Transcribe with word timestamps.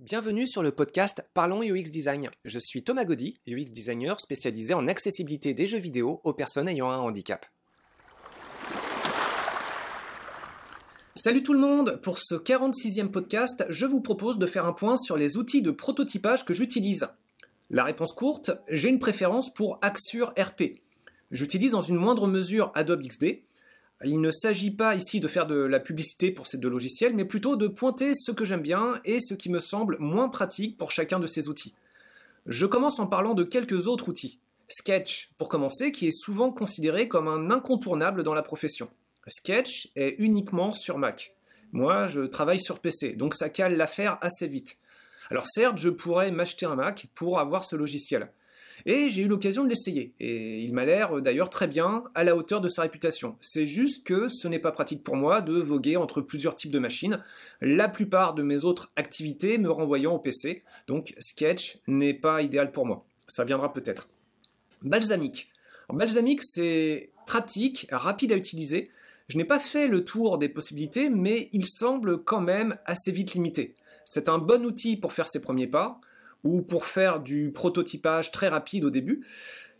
Bienvenue 0.00 0.46
sur 0.46 0.62
le 0.62 0.72
podcast 0.72 1.24
Parlons 1.32 1.62
UX 1.62 1.84
Design. 1.84 2.28
Je 2.44 2.58
suis 2.58 2.84
Thomas 2.84 3.06
Gaudy, 3.06 3.40
UX 3.48 3.72
designer 3.72 4.20
spécialisé 4.20 4.74
en 4.74 4.86
accessibilité 4.88 5.54
des 5.54 5.66
jeux 5.66 5.78
vidéo 5.78 6.20
aux 6.22 6.34
personnes 6.34 6.68
ayant 6.68 6.90
un 6.90 6.98
handicap. 6.98 7.46
Salut 11.14 11.42
tout 11.42 11.54
le 11.54 11.60
monde 11.60 11.98
Pour 12.02 12.18
ce 12.18 12.34
46e 12.34 13.10
podcast, 13.10 13.64
je 13.70 13.86
vous 13.86 14.02
propose 14.02 14.36
de 14.36 14.46
faire 14.46 14.66
un 14.66 14.74
point 14.74 14.98
sur 14.98 15.16
les 15.16 15.38
outils 15.38 15.62
de 15.62 15.70
prototypage 15.70 16.44
que 16.44 16.52
j'utilise. 16.52 17.08
La 17.70 17.82
réponse 17.82 18.12
courte, 18.12 18.50
j'ai 18.68 18.90
une 18.90 18.98
préférence 18.98 19.50
pour 19.54 19.78
Axure 19.80 20.34
RP. 20.38 20.82
J'utilise 21.30 21.70
dans 21.70 21.80
une 21.80 21.96
moindre 21.96 22.26
mesure 22.26 22.70
Adobe 22.74 23.00
XD, 23.00 23.45
il 24.04 24.20
ne 24.20 24.30
s'agit 24.30 24.70
pas 24.70 24.94
ici 24.94 25.20
de 25.20 25.28
faire 25.28 25.46
de 25.46 25.56
la 25.56 25.80
publicité 25.80 26.30
pour 26.30 26.46
ces 26.46 26.58
deux 26.58 26.68
logiciels, 26.68 27.14
mais 27.14 27.24
plutôt 27.24 27.56
de 27.56 27.66
pointer 27.66 28.12
ce 28.14 28.30
que 28.30 28.44
j'aime 28.44 28.60
bien 28.60 29.00
et 29.04 29.20
ce 29.20 29.34
qui 29.34 29.48
me 29.48 29.60
semble 29.60 29.96
moins 29.98 30.28
pratique 30.28 30.76
pour 30.76 30.90
chacun 30.90 31.18
de 31.18 31.26
ces 31.26 31.48
outils. 31.48 31.74
Je 32.44 32.66
commence 32.66 32.98
en 32.98 33.06
parlant 33.06 33.34
de 33.34 33.42
quelques 33.42 33.88
autres 33.88 34.08
outils. 34.08 34.38
Sketch, 34.68 35.30
pour 35.38 35.48
commencer, 35.48 35.92
qui 35.92 36.08
est 36.08 36.16
souvent 36.16 36.50
considéré 36.50 37.08
comme 37.08 37.28
un 37.28 37.50
incontournable 37.50 38.22
dans 38.22 38.34
la 38.34 38.42
profession. 38.42 38.90
Sketch 39.28 39.90
est 39.96 40.16
uniquement 40.18 40.72
sur 40.72 40.98
Mac. 40.98 41.34
Moi, 41.72 42.06
je 42.06 42.20
travaille 42.20 42.60
sur 42.60 42.80
PC, 42.80 43.14
donc 43.14 43.34
ça 43.34 43.48
cale 43.48 43.76
l'affaire 43.76 44.18
assez 44.20 44.46
vite. 44.46 44.78
Alors 45.30 45.46
certes, 45.46 45.78
je 45.78 45.88
pourrais 45.88 46.30
m'acheter 46.30 46.66
un 46.66 46.76
Mac 46.76 47.08
pour 47.14 47.40
avoir 47.40 47.64
ce 47.64 47.74
logiciel. 47.76 48.30
Et 48.84 49.10
j'ai 49.10 49.22
eu 49.22 49.28
l'occasion 49.28 49.64
de 49.64 49.68
l'essayer. 49.68 50.12
Et 50.20 50.60
il 50.60 50.72
m'a 50.72 50.84
l'air 50.84 51.16
euh, 51.16 51.20
d'ailleurs 51.22 51.50
très 51.50 51.66
bien, 51.66 52.04
à 52.14 52.24
la 52.24 52.36
hauteur 52.36 52.60
de 52.60 52.68
sa 52.68 52.82
réputation. 52.82 53.36
C'est 53.40 53.66
juste 53.66 54.04
que 54.04 54.28
ce 54.28 54.46
n'est 54.48 54.58
pas 54.58 54.72
pratique 54.72 55.02
pour 55.02 55.16
moi 55.16 55.40
de 55.40 55.54
voguer 55.54 55.96
entre 55.96 56.20
plusieurs 56.20 56.54
types 56.54 56.70
de 56.70 56.78
machines, 56.78 57.22
la 57.60 57.88
plupart 57.88 58.34
de 58.34 58.42
mes 58.42 58.64
autres 58.64 58.90
activités 58.96 59.58
me 59.58 59.70
renvoyant 59.70 60.14
au 60.14 60.18
PC, 60.18 60.62
donc 60.86 61.14
Sketch 61.18 61.78
n'est 61.86 62.14
pas 62.14 62.42
idéal 62.42 62.72
pour 62.72 62.86
moi. 62.86 62.98
Ça 63.28 63.44
viendra 63.44 63.72
peut-être. 63.72 64.08
Balsamic. 64.82 65.48
Balsamic, 65.90 66.42
c'est 66.42 67.10
pratique, 67.26 67.86
rapide 67.90 68.32
à 68.32 68.36
utiliser. 68.36 68.90
Je 69.28 69.38
n'ai 69.38 69.44
pas 69.44 69.58
fait 69.58 69.88
le 69.88 70.04
tour 70.04 70.38
des 70.38 70.48
possibilités, 70.48 71.10
mais 71.10 71.48
il 71.52 71.66
semble 71.66 72.22
quand 72.22 72.40
même 72.40 72.76
assez 72.84 73.10
vite 73.10 73.34
limité. 73.34 73.74
C'est 74.04 74.28
un 74.28 74.38
bon 74.38 74.64
outil 74.64 74.96
pour 74.96 75.12
faire 75.12 75.28
ses 75.28 75.40
premiers 75.40 75.66
pas, 75.66 76.00
ou 76.44 76.62
pour 76.62 76.86
faire 76.86 77.20
du 77.20 77.50
prototypage 77.52 78.30
très 78.30 78.48
rapide 78.48 78.84
au 78.84 78.90
début. 78.90 79.24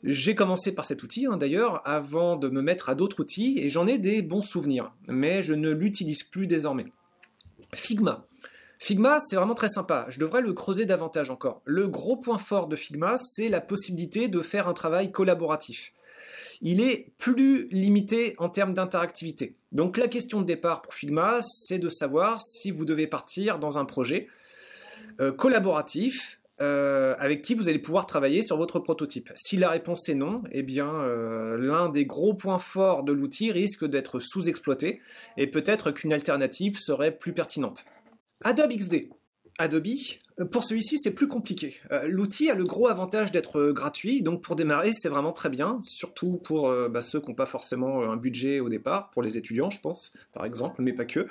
J'ai 0.03 0.35
commencé 0.35 0.73
par 0.73 0.85
cet 0.85 1.03
outil 1.03 1.27
hein, 1.27 1.37
d'ailleurs 1.37 1.83
avant 1.87 2.37
de 2.37 2.49
me 2.49 2.63
mettre 2.63 2.89
à 2.89 2.95
d'autres 2.95 3.21
outils 3.21 3.59
et 3.59 3.71
j'en 3.71 3.87
ai 3.87 3.99
des 3.99 4.23
bons 4.23 4.43
souvenirs, 4.43 4.93
mais 5.09 5.43
je 5.43 5.55
ne 5.55 5.71
l'utilise 5.71 6.23
plus 6.23 6.47
désormais. 6.47 6.87
Figma. 7.75 8.27
Figma, 8.79 9.23
c'est 9.27 9.37
vraiment 9.37 9.55
très 9.55 9.71
sympa. 9.71 10.07
Je 10.09 10.21
devrais 10.21 10.43
le 10.43 10.53
creuser 10.53 10.85
davantage 10.85 11.31
encore. 11.31 11.63
Le 11.65 11.89
gros 11.89 12.17
point 12.17 12.39
fort 12.39 12.69
de 12.69 12.77
Figma, 12.77 13.17
c'est 13.17 13.49
la 13.49 13.61
possibilité 13.61 14.29
de 14.29 14.43
faire 14.43 14.69
un 14.69 14.75
travail 14.75 15.11
collaboratif. 15.11 15.93
Il 16.61 16.81
est 16.81 17.13
plus 17.19 17.69
limité 17.69 18.35
en 18.39 18.49
termes 18.49 18.75
d'interactivité. 18.75 19.57
Donc 19.73 19.97
la 19.97 20.09
question 20.09 20.41
de 20.41 20.47
départ 20.47 20.83
pour 20.83 20.95
Figma, 20.95 21.41
c'est 21.43 21.79
de 21.79 21.89
savoir 21.89 22.41
si 22.41 22.71
vous 22.71 22.85
devez 22.85 23.07
partir 23.07 23.59
dans 23.59 23.79
un 23.79 23.85
projet 23.85 24.29
euh, 25.21 25.33
collaboratif 25.33 26.41
euh, 26.63 27.15
avec 27.19 27.43
qui 27.43 27.55
vous 27.55 27.69
allez 27.69 27.79
pouvoir 27.79 28.07
travailler 28.07 28.41
sur 28.41 28.57
votre 28.57 28.79
prototype. 28.79 29.31
Si 29.37 29.59
la 29.59 29.69
réponse 29.69 30.09
est 30.09 30.15
non, 30.15 30.43
eh 30.53 30.63
bien 30.63 30.89
euh, 30.89 31.59
l'un 31.59 31.91
des 31.91 32.07
gros 32.07 32.33
points 32.33 32.59
forts 32.59 33.05
de 33.05 33.13
l'outil 33.13 33.53
risque 33.53 33.85
d'être 33.85 34.21
sous-exploité 34.21 35.03
et 35.37 35.49
peut-être 35.49 35.91
qu'une 35.91 36.15
alternative 36.15 36.79
serait 36.79 37.15
plus 37.15 37.35
pertinente. 37.35 37.85
Adobe 38.43 38.73
XD. 38.73 39.11
Adobe, 39.59 39.87
euh, 40.41 40.47
pour 40.47 40.65
celui-ci, 40.65 40.97
c'est 40.99 41.11
plus 41.11 41.29
compliqué. 41.29 41.79
L'outil 42.05 42.49
a 42.49 42.55
le 42.55 42.65
gros 42.65 42.89
avantage 42.89 43.33
d'être 43.33 43.73
gratuit, 43.73 44.23
donc 44.23 44.43
pour 44.43 44.57
démarrer, 44.57 44.93
c'est 44.95 45.11
vraiment 45.11 45.33
très 45.33 45.51
bien, 45.51 45.79
surtout 45.83 46.39
pour 46.39 46.71
bah, 46.89 47.03
ceux 47.03 47.21
qui 47.21 47.29
n'ont 47.29 47.35
pas 47.35 47.47
forcément 47.47 48.03
un 48.03 48.17
budget 48.17 48.61
au 48.61 48.71
départ, 48.71 49.11
pour 49.11 49.23
les 49.23 49.37
étudiants, 49.37 49.71
je 49.71 49.81
pense, 49.81 50.15
par 50.33 50.47
exemple, 50.47 50.83
mais 50.83 50.95
pas 50.95 51.07
que. 51.07 51.27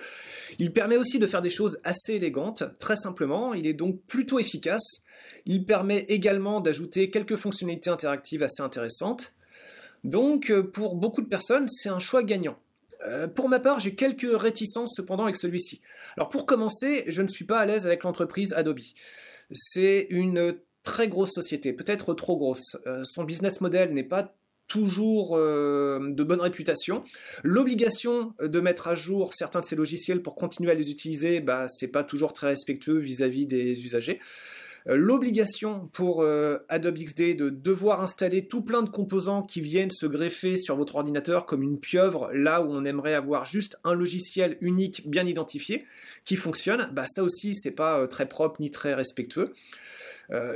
Il 0.59 0.71
permet 0.71 0.97
aussi 0.97 1.17
de 1.17 1.27
faire 1.27 1.43
des 1.43 1.51
choses 1.51 1.79
assez 1.83 2.13
élégantes, 2.13 2.63
très 2.79 2.95
simplement. 2.95 3.53
Il 3.53 3.67
est 3.67 3.73
donc 3.73 4.01
plutôt 4.07 4.39
efficace 4.39 5.04
il 5.45 5.65
permet 5.65 5.99
également 6.07 6.59
d'ajouter 6.59 7.09
quelques 7.09 7.35
fonctionnalités 7.35 7.89
interactives 7.89 8.43
assez 8.43 8.61
intéressantes. 8.61 9.33
Donc 10.03 10.49
euh, 10.49 10.63
pour 10.63 10.95
beaucoup 10.95 11.21
de 11.21 11.27
personnes, 11.27 11.67
c'est 11.67 11.89
un 11.89 11.99
choix 11.99 12.23
gagnant. 12.23 12.57
Euh, 13.05 13.27
pour 13.27 13.49
ma 13.49 13.59
part, 13.59 13.79
j'ai 13.79 13.95
quelques 13.95 14.29
réticences 14.39 14.93
cependant 14.95 15.23
avec 15.23 15.35
celui-ci. 15.35 15.81
Alors 16.17 16.29
pour 16.29 16.45
commencer, 16.45 17.03
je 17.07 17.21
ne 17.21 17.27
suis 17.27 17.45
pas 17.45 17.59
à 17.59 17.65
l'aise 17.65 17.85
avec 17.85 18.03
l'entreprise 18.03 18.53
Adobe. 18.53 18.79
C'est 19.51 20.07
une 20.09 20.55
très 20.83 21.07
grosse 21.07 21.31
société, 21.31 21.73
peut-être 21.73 22.13
trop 22.13 22.37
grosse. 22.37 22.77
Euh, 22.87 23.03
son 23.03 23.23
business 23.23 23.61
model 23.61 23.93
n'est 23.93 24.03
pas 24.03 24.35
toujours 24.67 25.37
de 25.37 26.23
bonne 26.23 26.41
réputation. 26.41 27.03
L'obligation 27.43 28.33
de 28.41 28.59
mettre 28.59 28.87
à 28.87 28.95
jour 28.95 29.35
certains 29.35 29.59
de 29.59 29.65
ces 29.65 29.75
logiciels 29.75 30.23
pour 30.23 30.33
continuer 30.33 30.71
à 30.71 30.73
les 30.73 30.89
utiliser, 30.89 31.39
bah, 31.39 31.67
c'est 31.67 31.89
pas 31.89 32.03
toujours 32.03 32.33
très 32.33 32.47
respectueux 32.47 32.97
vis 32.97 33.21
à 33.21 33.27
-vis 33.27 33.45
des 33.45 33.83
usagers. 33.83 34.19
Euh, 34.87 34.95
l'obligation 34.95 35.89
pour 35.93 36.21
euh, 36.21 36.59
Adobe 36.69 36.97
XD 36.97 37.35
de 37.35 37.49
devoir 37.49 38.01
installer 38.01 38.47
tout 38.47 38.61
plein 38.61 38.83
de 38.83 38.89
composants 38.89 39.41
qui 39.41 39.61
viennent 39.61 39.91
se 39.91 40.05
greffer 40.05 40.57
sur 40.57 40.75
votre 40.75 40.95
ordinateur 40.95 41.45
comme 41.45 41.63
une 41.63 41.79
pieuvre, 41.79 42.29
là 42.33 42.61
où 42.61 42.71
on 42.71 42.85
aimerait 42.85 43.15
avoir 43.15 43.45
juste 43.45 43.79
un 43.83 43.93
logiciel 43.93 44.57
unique 44.61 45.09
bien 45.09 45.25
identifié 45.25 45.85
qui 46.23 46.35
fonctionne, 46.35 46.89
bah 46.93 47.05
ça 47.07 47.23
aussi 47.23 47.55
c'est 47.55 47.71
pas 47.71 47.99
euh, 47.99 48.07
très 48.07 48.27
propre 48.27 48.61
ni 48.61 48.69
très 48.69 48.93
respectueux. 48.93 49.53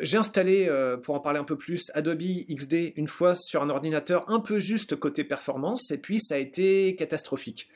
j'ai 0.02 0.18
installé, 0.18 0.68
pour 1.04 1.14
en 1.14 1.20
parler 1.20 1.40
un 1.40 1.44
peu 1.44 1.56
plus, 1.56 1.92
Adobe 1.94 2.24
XD 2.50 2.94
une 2.96 3.08
fois 3.08 3.36
sur 3.36 3.62
un 3.62 3.70
ordinateur 3.70 4.28
un 4.28 4.40
peu 4.40 4.60
juste 4.60 4.96
côté 4.96 5.24
performance, 5.24 5.92
et 5.92 6.00
puis 6.00 6.20
ça 6.20 6.36
a 6.36 6.38
été 6.40 6.96
catastrophique. 6.96 7.70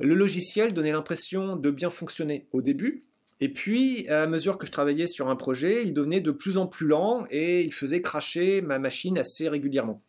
Le 0.00 0.14
logiciel 0.14 0.72
donnait 0.72 0.92
l'impression 0.92 1.56
de 1.56 1.70
bien 1.70 1.90
fonctionner 1.90 2.46
au 2.52 2.62
début, 2.62 3.02
et 3.40 3.52
puis, 3.52 4.08
à 4.08 4.26
mesure 4.26 4.58
que 4.58 4.66
je 4.66 4.70
travaillais 4.70 5.06
sur 5.06 5.28
un 5.28 5.36
projet, 5.36 5.82
il 5.84 5.92
devenait 5.92 6.20
de 6.20 6.30
plus 6.30 6.56
en 6.56 6.66
plus 6.66 6.86
lent 6.86 7.26
et 7.30 7.62
il 7.62 7.72
faisait 7.72 8.00
cracher 8.00 8.62
ma 8.62 8.78
machine 8.78 9.18
assez 9.18 9.48
régulièrement. 9.48 10.02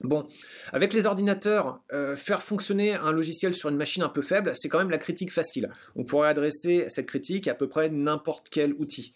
Bon, 0.00 0.28
avec 0.72 0.92
les 0.92 1.06
ordinateurs, 1.06 1.80
euh, 1.92 2.14
faire 2.14 2.44
fonctionner 2.44 2.94
un 2.94 3.10
logiciel 3.10 3.52
sur 3.52 3.68
une 3.68 3.76
machine 3.76 4.04
un 4.04 4.08
peu 4.08 4.22
faible, 4.22 4.52
c'est 4.54 4.68
quand 4.68 4.78
même 4.78 4.90
la 4.90 4.98
critique 4.98 5.32
facile. 5.32 5.70
On 5.96 6.04
pourrait 6.04 6.28
adresser 6.28 6.86
cette 6.88 7.06
critique 7.06 7.48
à 7.48 7.54
peu 7.54 7.68
près 7.68 7.88
n'importe 7.88 8.46
quel 8.48 8.74
outil. 8.74 9.12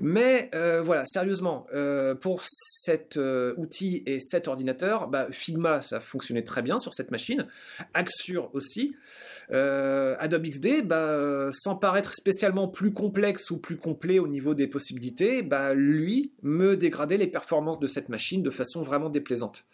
Mais 0.00 0.48
euh, 0.54 0.80
voilà, 0.80 1.04
sérieusement, 1.04 1.66
euh, 1.74 2.14
pour 2.14 2.40
cet 2.44 3.18
outil 3.58 4.02
et 4.06 4.20
cet 4.20 4.48
ordinateur, 4.48 5.08
bah, 5.08 5.26
Figma, 5.30 5.82
ça 5.82 6.00
fonctionnait 6.00 6.44
très 6.44 6.62
bien 6.62 6.78
sur 6.78 6.94
cette 6.94 7.10
machine. 7.10 7.46
Axure 7.92 8.48
aussi. 8.54 8.96
Adobe 9.50 10.46
XD, 10.48 10.86
bah, 10.86 11.50
sans 11.52 11.76
paraître 11.76 12.14
spécialement 12.14 12.68
plus 12.68 12.94
complexe 12.94 13.50
ou 13.50 13.58
plus 13.58 13.76
complet 13.76 14.18
au 14.18 14.28
niveau 14.28 14.54
des 14.54 14.66
possibilités, 14.66 15.42
bah, 15.42 15.74
lui 15.74 16.32
me 16.42 16.74
dégradait 16.74 17.18
les 17.18 17.26
performances 17.26 17.78
de 17.78 17.86
cette 17.86 18.08
machine 18.08 18.42
de 18.42 18.50
façon 18.50 18.80
vraiment 18.80 19.10
déplaisante. 19.10 19.66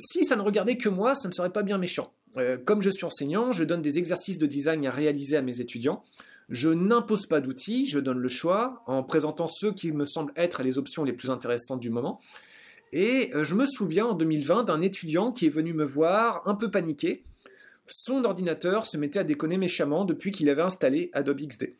Si 0.00 0.24
ça 0.24 0.36
ne 0.36 0.42
regardait 0.42 0.76
que 0.76 0.88
moi, 0.88 1.14
ça 1.14 1.28
ne 1.28 1.32
serait 1.32 1.52
pas 1.52 1.62
bien 1.62 1.78
méchant. 1.78 2.12
Euh, 2.36 2.56
comme 2.58 2.82
je 2.82 2.90
suis 2.90 3.04
enseignant, 3.04 3.52
je 3.52 3.64
donne 3.64 3.82
des 3.82 3.98
exercices 3.98 4.38
de 4.38 4.46
design 4.46 4.86
à 4.86 4.90
réaliser 4.90 5.36
à 5.36 5.42
mes 5.42 5.60
étudiants. 5.60 6.02
Je 6.48 6.68
n'impose 6.68 7.26
pas 7.26 7.40
d'outils, 7.40 7.86
je 7.86 7.98
donne 7.98 8.18
le 8.18 8.28
choix 8.28 8.82
en 8.86 9.02
présentant 9.02 9.46
ceux 9.46 9.72
qui 9.72 9.92
me 9.92 10.06
semblent 10.06 10.32
être 10.36 10.62
les 10.62 10.78
options 10.78 11.04
les 11.04 11.12
plus 11.12 11.30
intéressantes 11.30 11.80
du 11.80 11.90
moment. 11.90 12.20
Et 12.92 13.30
euh, 13.34 13.44
je 13.44 13.54
me 13.54 13.66
souviens 13.66 14.06
en 14.06 14.14
2020 14.14 14.64
d'un 14.64 14.80
étudiant 14.80 15.30
qui 15.32 15.46
est 15.46 15.50
venu 15.50 15.72
me 15.72 15.84
voir 15.84 16.46
un 16.48 16.54
peu 16.54 16.70
paniqué. 16.70 17.24
Son 17.86 18.24
ordinateur 18.24 18.86
se 18.86 18.96
mettait 18.96 19.20
à 19.20 19.24
déconner 19.24 19.58
méchamment 19.58 20.04
depuis 20.04 20.32
qu'il 20.32 20.48
avait 20.48 20.62
installé 20.62 21.10
Adobe 21.12 21.40
XD. 21.40 21.74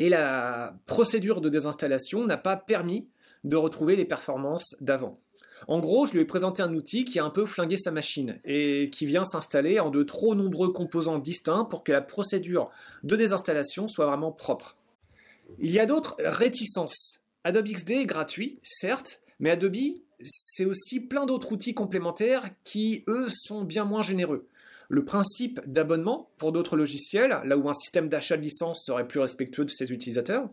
Et 0.00 0.08
la 0.08 0.76
procédure 0.86 1.40
de 1.40 1.48
désinstallation 1.48 2.26
n'a 2.26 2.36
pas 2.36 2.56
permis 2.56 3.08
de 3.44 3.56
retrouver 3.56 3.94
les 3.94 4.04
performances 4.04 4.74
d'avant. 4.80 5.20
En 5.68 5.80
gros, 5.80 6.06
je 6.06 6.12
lui 6.12 6.20
ai 6.20 6.24
présenté 6.24 6.62
un 6.62 6.74
outil 6.74 7.04
qui 7.04 7.18
a 7.18 7.24
un 7.24 7.30
peu 7.30 7.46
flingué 7.46 7.78
sa 7.78 7.90
machine 7.90 8.38
et 8.44 8.90
qui 8.90 9.06
vient 9.06 9.24
s'installer 9.24 9.80
en 9.80 9.90
de 9.90 10.02
trop 10.02 10.34
nombreux 10.34 10.72
composants 10.72 11.18
distincts 11.18 11.64
pour 11.64 11.84
que 11.84 11.92
la 11.92 12.02
procédure 12.02 12.70
de 13.02 13.16
désinstallation 13.16 13.88
soit 13.88 14.06
vraiment 14.06 14.32
propre. 14.32 14.76
Il 15.58 15.70
y 15.70 15.78
a 15.78 15.86
d'autres 15.86 16.16
réticences. 16.18 17.20
Adobe 17.44 17.68
XD 17.68 17.90
est 17.90 18.06
gratuit, 18.06 18.58
certes, 18.62 19.20
mais 19.38 19.50
Adobe, 19.50 19.76
c'est 20.22 20.64
aussi 20.64 21.00
plein 21.00 21.26
d'autres 21.26 21.52
outils 21.52 21.74
complémentaires 21.74 22.48
qui, 22.64 23.04
eux, 23.08 23.28
sont 23.30 23.64
bien 23.64 23.84
moins 23.84 24.02
généreux 24.02 24.48
le 24.88 25.04
principe 25.04 25.60
d'abonnement 25.66 26.30
pour 26.38 26.52
d'autres 26.52 26.76
logiciels, 26.76 27.40
là 27.44 27.56
où 27.56 27.68
un 27.68 27.74
système 27.74 28.08
d'achat 28.08 28.36
de 28.36 28.42
licence 28.42 28.84
serait 28.84 29.06
plus 29.06 29.20
respectueux 29.20 29.64
de 29.64 29.70
ses 29.70 29.92
utilisateurs, 29.92 30.48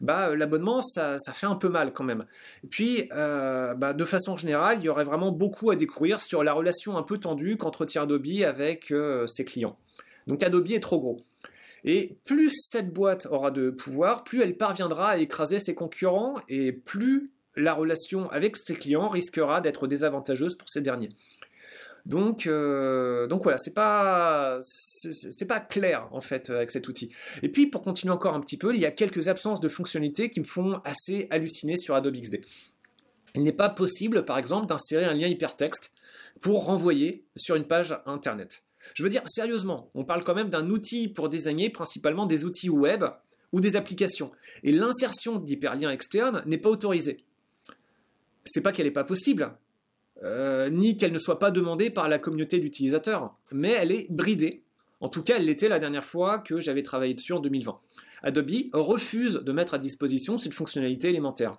bah 0.00 0.34
l'abonnement 0.34 0.82
ça, 0.82 1.18
fait 1.32 1.46
un 1.46 1.56
peu 1.56 1.68
mal 1.68 1.92
quand 1.92 2.04
même. 2.04 2.26
Puis 2.70 3.08
euh, 3.12 3.74
bah, 3.74 3.92
de 3.92 4.04
façon 4.04 4.36
générale, 4.36 4.78
il 4.80 4.84
y 4.84 4.88
aurait 4.88 5.04
vraiment 5.04 5.32
beaucoup 5.32 5.70
à 5.70 5.76
découvrir 5.76 6.20
sur 6.20 6.42
la 6.42 6.52
relation 6.52 6.96
un 6.96 7.02
peu 7.02 7.18
tendue 7.18 7.56
qu'entretient 7.56 8.02
Adobe 8.02 8.26
avec 8.44 8.90
euh, 8.90 9.26
ses 9.26 9.44
clients. 9.44 9.78
Donc 10.26 10.42
Adobe 10.42 10.70
est 10.70 10.80
trop 10.80 11.00
gros. 11.00 11.20
Et 11.84 12.18
plus 12.24 12.50
cette 12.50 12.92
boîte 12.92 13.26
aura 13.30 13.52
de 13.52 13.70
pouvoir, 13.70 14.24
plus 14.24 14.42
elle 14.42 14.56
parviendra 14.56 15.10
à 15.10 15.16
écraser 15.18 15.60
ses 15.60 15.74
concurrents 15.74 16.40
et 16.48 16.72
plus 16.72 17.30
la 17.54 17.72
relation 17.72 18.28
avec 18.30 18.56
ses 18.56 18.74
clients 18.74 19.08
risquera 19.08 19.60
d'être 19.60 19.86
désavantageuse 19.86 20.56
pour 20.56 20.68
ces 20.68 20.80
derniers. 20.80 21.10
Donc, 22.06 22.46
euh, 22.46 23.26
donc 23.26 23.42
voilà, 23.42 23.58
c'est 23.58 23.74
pas, 23.74 24.60
pas 25.48 25.60
clair 25.60 26.08
en 26.12 26.20
fait 26.20 26.50
avec 26.50 26.70
cet 26.70 26.86
outil. 26.86 27.12
Et 27.42 27.48
puis 27.48 27.66
pour 27.66 27.82
continuer 27.82 28.14
encore 28.14 28.34
un 28.34 28.40
petit 28.40 28.56
peu, 28.56 28.72
il 28.72 28.80
y 28.80 28.86
a 28.86 28.92
quelques 28.92 29.26
absences 29.26 29.60
de 29.60 29.68
fonctionnalités 29.68 30.30
qui 30.30 30.38
me 30.38 30.44
font 30.44 30.80
assez 30.84 31.26
halluciner 31.30 31.76
sur 31.76 31.96
Adobe 31.96 32.14
XD. 32.14 32.40
Il 33.34 33.42
n'est 33.42 33.52
pas 33.52 33.68
possible, 33.68 34.24
par 34.24 34.38
exemple, 34.38 34.66
d'insérer 34.66 35.04
un 35.04 35.14
lien 35.14 35.26
hypertexte 35.26 35.92
pour 36.40 36.64
renvoyer 36.66 37.24
sur 37.36 37.56
une 37.56 37.66
page 37.66 37.98
internet. 38.06 38.62
Je 38.94 39.02
veux 39.02 39.08
dire, 39.08 39.22
sérieusement, 39.26 39.90
on 39.94 40.04
parle 40.04 40.22
quand 40.22 40.34
même 40.34 40.48
d'un 40.48 40.70
outil 40.70 41.08
pour 41.08 41.28
désigner 41.28 41.70
principalement 41.70 42.24
des 42.24 42.44
outils 42.44 42.70
web 42.70 43.04
ou 43.52 43.60
des 43.60 43.74
applications. 43.74 44.30
Et 44.62 44.70
l'insertion 44.70 45.36
d'hyperliens 45.36 45.90
externes 45.90 46.42
n'est 46.46 46.56
pas 46.56 46.70
autorisée. 46.70 47.24
C'est 48.44 48.60
pas 48.60 48.70
qu'elle 48.70 48.86
n'est 48.86 48.92
pas 48.92 49.04
possible, 49.04 49.50
euh, 50.22 50.70
ni 50.70 50.96
qu'elle 50.96 51.12
ne 51.12 51.18
soit 51.18 51.38
pas 51.38 51.50
demandée 51.50 51.90
par 51.90 52.08
la 52.08 52.18
communauté 52.18 52.58
d'utilisateurs, 52.58 53.36
mais 53.52 53.72
elle 53.72 53.92
est 53.92 54.10
bridée. 54.10 54.62
En 55.00 55.08
tout 55.08 55.22
cas, 55.22 55.36
elle 55.36 55.44
l'était 55.44 55.68
la 55.68 55.78
dernière 55.78 56.04
fois 56.04 56.38
que 56.38 56.60
j'avais 56.60 56.82
travaillé 56.82 57.14
dessus 57.14 57.34
en 57.34 57.40
2020. 57.40 57.74
Adobe 58.22 58.50
refuse 58.72 59.34
de 59.34 59.52
mettre 59.52 59.74
à 59.74 59.78
disposition 59.78 60.38
cette 60.38 60.54
fonctionnalité 60.54 61.10
élémentaire. 61.10 61.56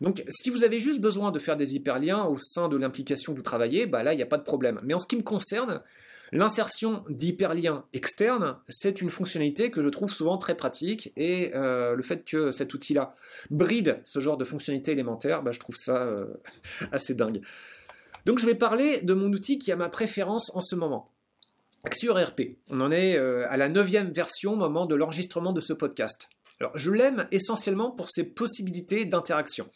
Donc, 0.00 0.24
si 0.28 0.50
vous 0.50 0.64
avez 0.64 0.80
juste 0.80 1.00
besoin 1.00 1.30
de 1.30 1.38
faire 1.38 1.56
des 1.56 1.76
hyperliens 1.76 2.24
au 2.24 2.36
sein 2.36 2.68
de 2.68 2.76
l'implication 2.76 3.32
que 3.32 3.36
vous 3.36 3.44
travaillez, 3.44 3.86
bah 3.86 4.02
là, 4.02 4.12
il 4.12 4.16
n'y 4.16 4.22
a 4.22 4.26
pas 4.26 4.38
de 4.38 4.42
problème. 4.42 4.80
Mais 4.82 4.94
en 4.94 5.00
ce 5.00 5.06
qui 5.06 5.16
me 5.16 5.22
concerne, 5.22 5.82
L'insertion 6.32 7.04
d'hyperliens 7.08 7.84
externes, 7.92 8.56
c'est 8.68 9.00
une 9.00 9.10
fonctionnalité 9.10 9.70
que 9.70 9.82
je 9.82 9.88
trouve 9.88 10.12
souvent 10.12 10.38
très 10.38 10.56
pratique 10.56 11.12
et 11.16 11.52
euh, 11.54 11.94
le 11.94 12.02
fait 12.02 12.24
que 12.24 12.50
cet 12.50 12.74
outil-là 12.74 13.12
bride 13.50 14.00
ce 14.04 14.20
genre 14.20 14.36
de 14.36 14.44
fonctionnalité 14.44 14.92
élémentaire, 14.92 15.42
bah, 15.42 15.52
je 15.52 15.60
trouve 15.60 15.76
ça 15.76 16.02
euh, 16.02 16.26
assez 16.92 17.14
dingue. 17.14 17.40
Donc 18.24 18.38
je 18.38 18.46
vais 18.46 18.54
parler 18.54 19.00
de 19.02 19.14
mon 19.14 19.30
outil 19.32 19.58
qui 19.58 19.70
a 19.70 19.76
ma 19.76 19.88
préférence 19.88 20.50
en 20.54 20.60
ce 20.60 20.74
moment. 20.74 21.10
Axure 21.84 22.16
RP. 22.16 22.56
On 22.68 22.80
en 22.80 22.90
est 22.90 23.16
euh, 23.16 23.46
à 23.50 23.58
la 23.58 23.68
neuvième 23.68 24.10
version 24.10 24.54
au 24.54 24.56
moment 24.56 24.86
de 24.86 24.94
l'enregistrement 24.94 25.52
de 25.52 25.60
ce 25.60 25.74
podcast. 25.74 26.30
Alors 26.58 26.76
je 26.76 26.90
l'aime 26.90 27.28
essentiellement 27.30 27.90
pour 27.90 28.10
ses 28.10 28.24
possibilités 28.24 29.04
d'interaction. 29.04 29.68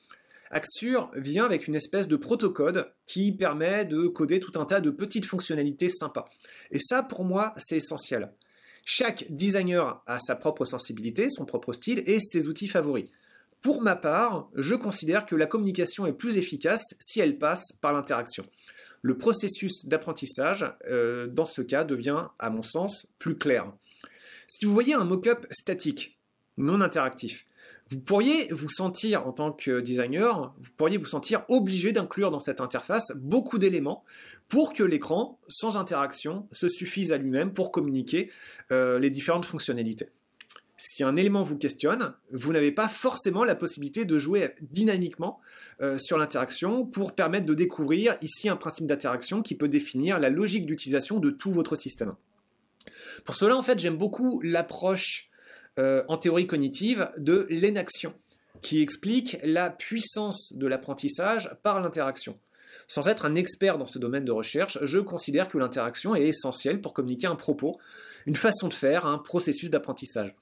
Axure 0.51 1.11
vient 1.15 1.45
avec 1.45 1.69
une 1.69 1.75
espèce 1.75 2.09
de 2.09 2.17
protocode 2.17 2.91
qui 3.07 3.33
permet 3.33 3.85
de 3.85 4.07
coder 4.07 4.41
tout 4.41 4.59
un 4.59 4.65
tas 4.65 4.81
de 4.81 4.91
petites 4.91 5.27
fonctionnalités 5.27 5.91
sympas. 5.91 6.27
Et 6.71 6.79
ça, 6.79 7.03
pour 7.03 7.25
moi, 7.25 7.53
c'est 7.57 7.77
essentiel. 7.77 8.33
Chaque 8.85 9.27
designer 9.29 10.03
a 10.07 10.19
sa 10.19 10.35
propre 10.35 10.65
sensibilité, 10.65 11.29
son 11.29 11.45
propre 11.45 11.73
style 11.75 12.03
et 12.07 12.19
ses 12.21 12.47
outils 12.49 12.69
favoris. 12.69 13.11
Pour 13.61 13.83
ma 13.83 13.97
part, 13.97 14.49
je 14.55 14.75
considère 14.75 15.27
que 15.27 15.37
la 15.37 15.47
communication 15.47 16.07
est 16.07 16.13
plus 16.13 16.39
efficace 16.39 16.85
si 17.01 17.21
elle 17.21 17.39
passe 17.39 17.73
par 17.83 17.93
l'interaction. 17.93 18.47
Le 19.03 19.19
processus 19.19 19.87
d'apprentissage, 19.87 20.65
euh, 20.89 21.27
dans 21.27 21.45
ce 21.45 21.63
cas, 21.63 21.85
devient, 21.85 22.29
à 22.39 22.51
mon 22.51 22.63
sens, 22.63 23.07
plus 23.19 23.37
clair. 23.37 23.73
Si 24.47 24.65
vous 24.65 24.73
voyez 24.73 24.95
un 24.95 25.05
mock-up 25.05 25.47
statique, 25.51 26.19
non 26.57 26.81
interactif, 26.81 27.47
vous 27.91 28.01
pourriez 28.01 28.49
vous 28.53 28.69
sentir, 28.69 29.27
en 29.27 29.33
tant 29.33 29.51
que 29.51 29.81
designer, 29.81 30.55
vous 30.59 30.71
pourriez 30.77 30.99
vous 30.99 31.07
sentir 31.07 31.45
obligé 31.49 31.93
d'inclure 31.93 32.31
dans 32.31 32.41
cette 32.41 32.61
interface 32.61 33.13
beaucoup 33.17 33.59
d'éléments 33.59 34.05
pour 34.49 34.75
que 34.75 34.83
l'écran, 34.83 35.39
sans 35.49 35.79
interaction, 35.79 36.49
se 36.53 36.69
suffise 36.69 37.13
à 37.13 37.19
lui-même 37.19 37.55
pour 37.55 37.73
communiquer 37.73 38.31
euh, 38.73 38.99
les 38.99 39.09
différentes 39.09 39.47
fonctionnalités. 39.47 40.11
Si 40.77 41.03
un 41.03 41.17
élément 41.17 41.43
vous 41.43 41.57
questionne, 41.57 42.15
vous 42.31 42.53
n'avez 42.53 42.73
pas 42.73 42.89
forcément 42.89 43.43
la 43.43 43.57
possibilité 43.57 44.05
de 44.05 44.19
jouer 44.19 44.55
dynamiquement 44.61 45.41
euh, 45.81 45.99
sur 45.99 46.19
l'interaction 46.19 46.87
pour 46.87 47.15
permettre 47.15 47.47
de 47.47 47.55
découvrir 47.55 48.17
ici 48.23 48.49
un 48.49 48.57
principe 48.57 48.87
d'interaction 48.87 49.43
qui 49.43 49.57
peut 49.57 49.69
définir 49.69 50.21
la 50.21 50.31
logique 50.31 50.67
d'utilisation 50.67 51.19
de 51.19 51.31
tout 51.31 51.53
votre 51.53 51.75
système. 51.75 52.15
Pour 53.25 53.35
cela, 53.35 53.57
en 53.57 53.63
fait, 53.63 53.79
j'aime 53.79 53.97
beaucoup 53.97 54.41
l'approche 54.43 55.29
euh, 55.79 56.03
en 56.09 56.19
théorie 56.19 56.47
cognitive 56.47 57.11
de 57.19 57.47
l'énaction, 57.51 58.15
qui 58.63 58.83
explique 58.83 59.39
la 59.45 59.71
puissance 59.71 60.53
de 60.55 60.67
l'apprentissage 60.67 61.51
par 61.63 61.81
l'interaction. 61.81 62.39
Sans 62.87 63.09
être 63.09 63.25
un 63.25 63.35
expert 63.35 63.79
dans 63.79 63.87
ce 63.87 63.99
domaine 63.99 64.25
de 64.25 64.33
recherche, 64.33 64.79
je 64.83 64.99
considère 64.99 65.49
que 65.49 65.59
l'interaction 65.59 66.15
est 66.15 66.27
essentielle 66.27 66.81
pour 66.81 66.95
communiquer 66.95 67.27
un 67.27 67.37
propos, 67.37 67.79
une 68.27 68.37
façon 68.37 68.69
de 68.69 68.75
faire, 68.75 69.07
un 69.07 69.19
processus 69.19 69.71
d'apprentissage. 69.71 70.35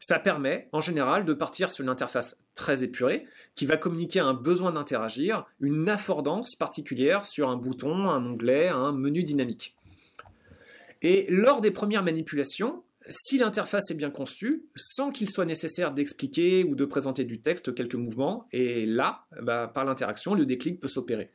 Ça 0.00 0.18
permet, 0.18 0.68
en 0.72 0.82
général, 0.82 1.24
de 1.24 1.32
partir 1.32 1.70
sur 1.70 1.82
une 1.82 1.88
interface 1.88 2.36
très 2.54 2.84
épurée, 2.84 3.26
qui 3.54 3.64
va 3.64 3.76
communiquer 3.76 4.20
un 4.20 4.34
besoin 4.34 4.72
d'interagir, 4.72 5.46
une 5.60 5.88
affordance 5.88 6.56
particulière 6.56 7.24
sur 7.24 7.48
un 7.48 7.56
bouton, 7.56 8.10
un 8.10 8.24
onglet, 8.26 8.68
un 8.68 8.92
menu 8.92 9.22
dynamique. 9.22 9.74
Et 11.00 11.26
lors 11.30 11.60
des 11.60 11.70
premières 11.70 12.02
manipulations, 12.02 12.82
si 13.08 13.38
l'interface 13.38 13.90
est 13.90 13.94
bien 13.94 14.10
conçue, 14.10 14.64
sans 14.76 15.10
qu'il 15.10 15.30
soit 15.30 15.44
nécessaire 15.44 15.92
d'expliquer 15.92 16.64
ou 16.64 16.74
de 16.74 16.84
présenter 16.84 17.24
du 17.24 17.40
texte 17.40 17.74
quelques 17.74 17.94
mouvements, 17.94 18.46
et 18.52 18.86
là, 18.86 19.26
bah, 19.42 19.70
par 19.72 19.84
l'interaction, 19.84 20.34
le 20.34 20.46
déclic 20.46 20.80
peut 20.80 20.88
s'opérer. 20.88 21.30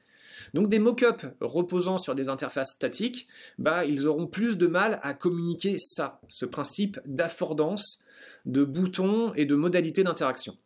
Donc 0.53 0.69
des 0.69 0.79
mock-ups 0.79 1.27
reposant 1.41 1.97
sur 1.97 2.15
des 2.15 2.29
interfaces 2.29 2.71
statiques, 2.71 3.27
bah, 3.57 3.85
ils 3.85 4.07
auront 4.07 4.27
plus 4.27 4.57
de 4.57 4.67
mal 4.67 4.99
à 5.03 5.13
communiquer 5.13 5.77
ça, 5.77 6.21
ce 6.27 6.45
principe 6.45 6.99
d'affordance, 7.05 7.99
de 8.45 8.63
boutons 8.63 9.33
et 9.33 9.45
de 9.45 9.55
modalités 9.55 10.03
d'interaction. 10.03 10.57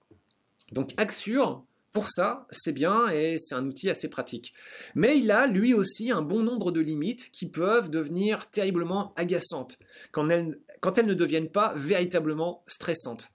Donc 0.71 0.91
Axure, 0.97 1.63
pour 1.93 2.09
ça, 2.09 2.47
c'est 2.49 2.71
bien 2.71 3.07
et 3.09 3.37
c'est 3.37 3.53
un 3.53 3.65
outil 3.67 3.89
assez 3.91 4.09
pratique. 4.09 4.53
Mais 4.95 5.19
il 5.19 5.29
a 5.29 5.45
lui 5.45 5.75
aussi 5.75 6.09
un 6.09 6.23
bon 6.23 6.41
nombre 6.41 6.71
de 6.71 6.81
limites 6.81 7.29
qui 7.31 7.45
peuvent 7.47 7.89
devenir 7.89 8.49
terriblement 8.49 9.13
agaçantes 9.15 9.77
quand 10.11 10.27
elles, 10.29 10.57
ne 11.05 11.13
deviennent 11.13 11.49
pas 11.49 11.73
véritablement 11.75 12.63
stressantes. 12.67 13.29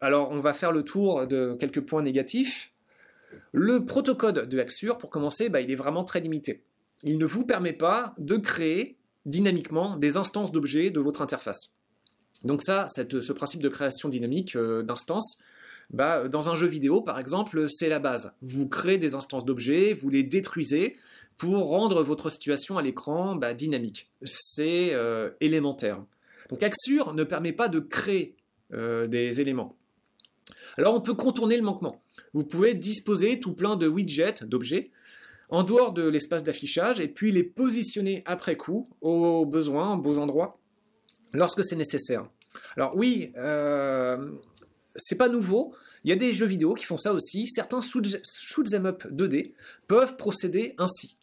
Alors 0.00 0.30
on 0.30 0.40
va 0.40 0.54
faire 0.54 0.72
le 0.72 0.82
tour 0.82 1.26
de 1.26 1.56
quelques 1.60 1.82
points 1.82 2.02
négatifs. 2.02 2.72
Le 3.52 3.84
protocole 3.84 4.48
de 4.48 4.58
Axure, 4.58 4.96
pour 4.96 5.10
commencer, 5.10 5.50
bah, 5.50 5.60
il 5.60 5.70
est 5.70 5.76
vraiment 5.76 6.04
très 6.04 6.20
limité. 6.20 6.64
Il 7.02 7.18
ne 7.18 7.26
vous 7.26 7.44
permet 7.44 7.74
pas 7.74 8.14
de 8.16 8.38
créer 8.38 8.96
dynamiquement 9.26 9.96
des 9.96 10.16
instances 10.16 10.52
d'objets 10.52 10.90
de 10.90 11.00
votre 11.00 11.20
interface. 11.20 11.74
Donc 12.44 12.62
ça, 12.62 12.86
ce 12.88 13.32
principe 13.32 13.62
de 13.62 13.68
création 13.68 14.08
dynamique 14.08 14.56
euh, 14.56 14.82
d'instances, 14.82 15.38
bah, 15.90 16.28
dans 16.28 16.50
un 16.50 16.54
jeu 16.54 16.66
vidéo, 16.66 17.00
par 17.00 17.18
exemple, 17.18 17.66
c'est 17.68 17.88
la 17.88 17.98
base. 17.98 18.34
Vous 18.42 18.68
créez 18.68 18.98
des 18.98 19.14
instances 19.14 19.44
d'objets, 19.44 19.94
vous 19.94 20.10
les 20.10 20.22
détruisez 20.22 20.96
pour 21.38 21.68
rendre 21.68 22.02
votre 22.02 22.30
situation 22.30 22.76
à 22.76 22.82
l'écran 22.82 23.36
bah, 23.36 23.54
dynamique. 23.54 24.10
C'est 24.22 24.92
euh, 24.92 25.30
élémentaire. 25.40 26.04
Donc 26.50 26.62
Axure 26.62 27.14
ne 27.14 27.24
permet 27.24 27.52
pas 27.52 27.68
de 27.68 27.78
créer 27.78 28.36
euh, 28.72 29.06
des 29.06 29.40
éléments. 29.40 29.76
Alors 30.76 30.94
on 30.94 31.00
peut 31.00 31.14
contourner 31.14 31.56
le 31.56 31.62
manquement. 31.62 32.02
Vous 32.34 32.44
pouvez 32.44 32.74
disposer 32.74 33.40
tout 33.40 33.54
plein 33.54 33.76
de 33.76 33.86
widgets, 33.86 34.44
d'objets, 34.44 34.90
en 35.48 35.62
dehors 35.62 35.92
de 35.92 36.06
l'espace 36.06 36.42
d'affichage 36.42 37.00
et 37.00 37.08
puis 37.08 37.32
les 37.32 37.44
positionner 37.44 38.22
après 38.26 38.56
coup, 38.56 38.90
aux 39.00 39.46
besoins, 39.46 39.94
aux 39.94 39.98
beaux 39.98 40.18
endroits, 40.18 40.60
lorsque 41.32 41.64
c'est 41.64 41.76
nécessaire. 41.76 42.28
Alors 42.76 42.96
oui, 42.96 43.32
euh, 43.36 44.32
c'est 44.96 45.16
pas 45.16 45.28
nouveau. 45.28 45.74
Il 46.08 46.12
y 46.12 46.14
a 46.14 46.16
des 46.16 46.32
jeux 46.32 46.46
vidéo 46.46 46.72
qui 46.72 46.86
font 46.86 46.96
ça 46.96 47.12
aussi. 47.12 47.46
Certains 47.46 47.82
shoot 47.82 48.72
'em 48.72 48.86
up 48.86 49.04
2D 49.10 49.52
peuvent 49.88 50.16
procéder 50.16 50.74
ainsi. 50.78 51.18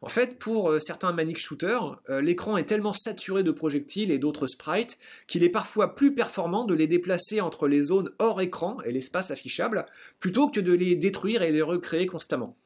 En 0.00 0.08
fait, 0.08 0.38
pour 0.38 0.70
euh, 0.70 0.80
certains 0.80 1.12
manic 1.12 1.36
shooters, 1.36 2.00
euh, 2.08 2.22
l'écran 2.22 2.56
est 2.56 2.64
tellement 2.64 2.94
saturé 2.94 3.42
de 3.42 3.50
projectiles 3.50 4.10
et 4.10 4.18
d'autres 4.18 4.46
sprites 4.46 4.96
qu'il 5.26 5.44
est 5.44 5.50
parfois 5.50 5.94
plus 5.94 6.14
performant 6.14 6.64
de 6.64 6.72
les 6.72 6.86
déplacer 6.86 7.42
entre 7.42 7.68
les 7.68 7.82
zones 7.82 8.12
hors 8.18 8.40
écran 8.40 8.80
et 8.80 8.92
l'espace 8.92 9.30
affichable 9.30 9.84
plutôt 10.20 10.48
que 10.48 10.60
de 10.60 10.72
les 10.72 10.94
détruire 10.94 11.42
et 11.42 11.52
les 11.52 11.60
recréer 11.60 12.06
constamment. 12.06 12.56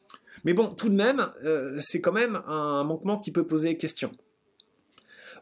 Mais 0.45 0.52
bon, 0.52 0.69
tout 0.69 0.90
de 0.90 0.95
même, 0.95 1.33
euh, 1.43 1.81
c'est 1.81 2.00
quand 2.00 2.12
même 2.12 2.40
un 2.47 2.85
manquement 2.85 3.19
qui 3.19 3.33
peut 3.33 3.49
poser 3.49 3.76
question. 3.76 4.12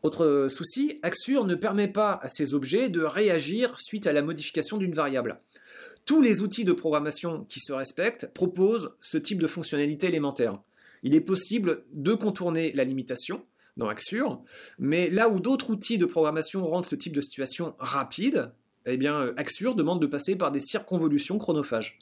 Autre 0.02 0.48
souci, 0.50 0.98
Axure 1.02 1.44
ne 1.44 1.54
permet 1.54 1.88
pas 1.88 2.18
à 2.22 2.30
ces 2.30 2.54
objets 2.54 2.88
de 2.88 3.02
réagir 3.02 3.78
suite 3.78 4.06
à 4.06 4.14
la 4.14 4.22
modification 4.22 4.78
d'une 4.78 4.94
variable. 4.94 5.42
Tous 6.12 6.20
les 6.20 6.42
outils 6.42 6.66
de 6.66 6.74
programmation 6.74 7.46
qui 7.48 7.58
se 7.58 7.72
respectent 7.72 8.26
proposent 8.34 8.90
ce 9.00 9.16
type 9.16 9.40
de 9.40 9.46
fonctionnalité 9.46 10.08
élémentaire. 10.08 10.60
Il 11.02 11.14
est 11.14 11.22
possible 11.22 11.84
de 11.94 12.12
contourner 12.12 12.70
la 12.72 12.84
limitation 12.84 13.46
dans 13.78 13.88
Axure, 13.88 14.42
mais 14.78 15.08
là 15.08 15.30
où 15.30 15.40
d'autres 15.40 15.70
outils 15.70 15.96
de 15.96 16.04
programmation 16.04 16.66
rendent 16.66 16.84
ce 16.84 16.96
type 16.96 17.16
de 17.16 17.22
situation 17.22 17.74
rapide, 17.78 18.52
eh 18.84 18.98
bien 18.98 19.32
Axure 19.38 19.74
demande 19.74 20.02
de 20.02 20.06
passer 20.06 20.36
par 20.36 20.52
des 20.52 20.60
circonvolutions 20.60 21.38
chronophages. 21.38 21.98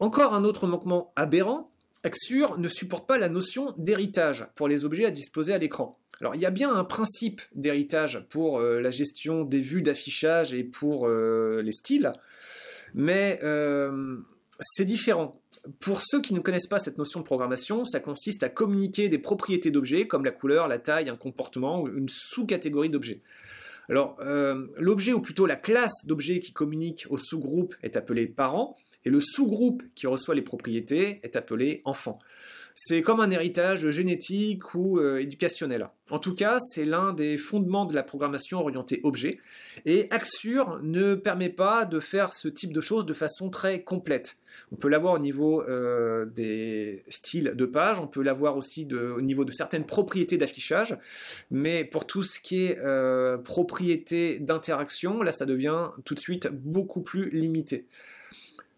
Encore 0.00 0.34
un 0.34 0.42
autre 0.42 0.66
manquement 0.66 1.12
aberrant, 1.14 1.70
Axure 2.02 2.58
ne 2.58 2.68
supporte 2.68 3.06
pas 3.06 3.18
la 3.18 3.28
notion 3.28 3.72
d'héritage 3.78 4.48
pour 4.56 4.66
les 4.66 4.84
objets 4.84 5.06
à 5.06 5.12
disposer 5.12 5.54
à 5.54 5.58
l'écran. 5.58 5.96
Alors 6.20 6.34
il 6.34 6.40
y 6.40 6.46
a 6.46 6.50
bien 6.50 6.74
un 6.74 6.84
principe 6.84 7.42
d'héritage 7.54 8.26
pour 8.30 8.58
euh, 8.58 8.80
la 8.80 8.90
gestion 8.90 9.44
des 9.44 9.60
vues 9.60 9.82
d'affichage 9.82 10.54
et 10.54 10.64
pour 10.64 11.06
euh, 11.06 11.62
les 11.62 11.72
styles, 11.72 12.12
mais 12.94 13.38
euh, 13.42 14.18
c'est 14.60 14.84
différent. 14.84 15.40
Pour 15.80 16.00
ceux 16.02 16.20
qui 16.20 16.34
ne 16.34 16.40
connaissent 16.40 16.68
pas 16.68 16.78
cette 16.78 16.98
notion 16.98 17.20
de 17.20 17.24
programmation, 17.24 17.84
ça 17.84 18.00
consiste 18.00 18.42
à 18.42 18.48
communiquer 18.48 19.08
des 19.08 19.18
propriétés 19.18 19.70
d'objets 19.70 20.06
comme 20.06 20.24
la 20.24 20.30
couleur, 20.30 20.68
la 20.68 20.78
taille, 20.78 21.08
un 21.08 21.16
comportement 21.16 21.82
ou 21.82 21.88
une 21.88 22.08
sous-catégorie 22.08 22.90
d'objets. 22.90 23.20
Alors, 23.88 24.16
l'objet 24.78 25.12
ou 25.12 25.20
plutôt 25.20 25.46
la 25.46 25.56
classe 25.56 26.04
d'objets 26.04 26.40
qui 26.40 26.52
communique 26.52 27.06
au 27.08 27.18
sous-groupe 27.18 27.74
est 27.82 27.96
appelé 27.96 28.26
parent, 28.26 28.76
et 29.04 29.10
le 29.10 29.20
sous-groupe 29.20 29.84
qui 29.94 30.08
reçoit 30.08 30.34
les 30.34 30.42
propriétés 30.42 31.20
est 31.22 31.36
appelé 31.36 31.80
enfant. 31.84 32.18
C'est 32.78 33.00
comme 33.00 33.20
un 33.20 33.30
héritage 33.30 33.88
génétique 33.88 34.74
ou 34.74 35.00
euh, 35.00 35.18
éducationnel. 35.18 35.88
En 36.10 36.18
tout 36.18 36.34
cas, 36.34 36.58
c'est 36.60 36.84
l'un 36.84 37.14
des 37.14 37.38
fondements 37.38 37.86
de 37.86 37.94
la 37.94 38.02
programmation 38.02 38.60
orientée 38.60 39.00
objet. 39.02 39.40
Et 39.86 40.08
Axure 40.10 40.78
ne 40.82 41.14
permet 41.14 41.48
pas 41.48 41.86
de 41.86 42.00
faire 42.00 42.34
ce 42.34 42.48
type 42.48 42.74
de 42.74 42.82
choses 42.82 43.06
de 43.06 43.14
façon 43.14 43.48
très 43.48 43.82
complète. 43.82 44.36
On 44.72 44.76
peut 44.76 44.88
l'avoir 44.88 45.14
au 45.14 45.18
niveau 45.18 45.62
euh, 45.62 46.26
des 46.26 47.02
styles 47.08 47.52
de 47.54 47.64
page, 47.64 47.98
on 47.98 48.06
peut 48.06 48.22
l'avoir 48.22 48.58
aussi 48.58 48.86
au 48.92 49.22
niveau 49.22 49.44
de 49.46 49.52
certaines 49.52 49.86
propriétés 49.86 50.36
d'affichage, 50.36 50.98
mais 51.50 51.82
pour 51.84 52.06
tout 52.06 52.22
ce 52.22 52.40
qui 52.40 52.66
est 52.66 52.78
euh, 52.78 53.38
propriété 53.38 54.38
d'interaction, 54.38 55.22
là 55.22 55.32
ça 55.32 55.46
devient 55.46 55.90
tout 56.04 56.14
de 56.14 56.20
suite 56.20 56.48
beaucoup 56.52 57.00
plus 57.00 57.30
limité. 57.30 57.86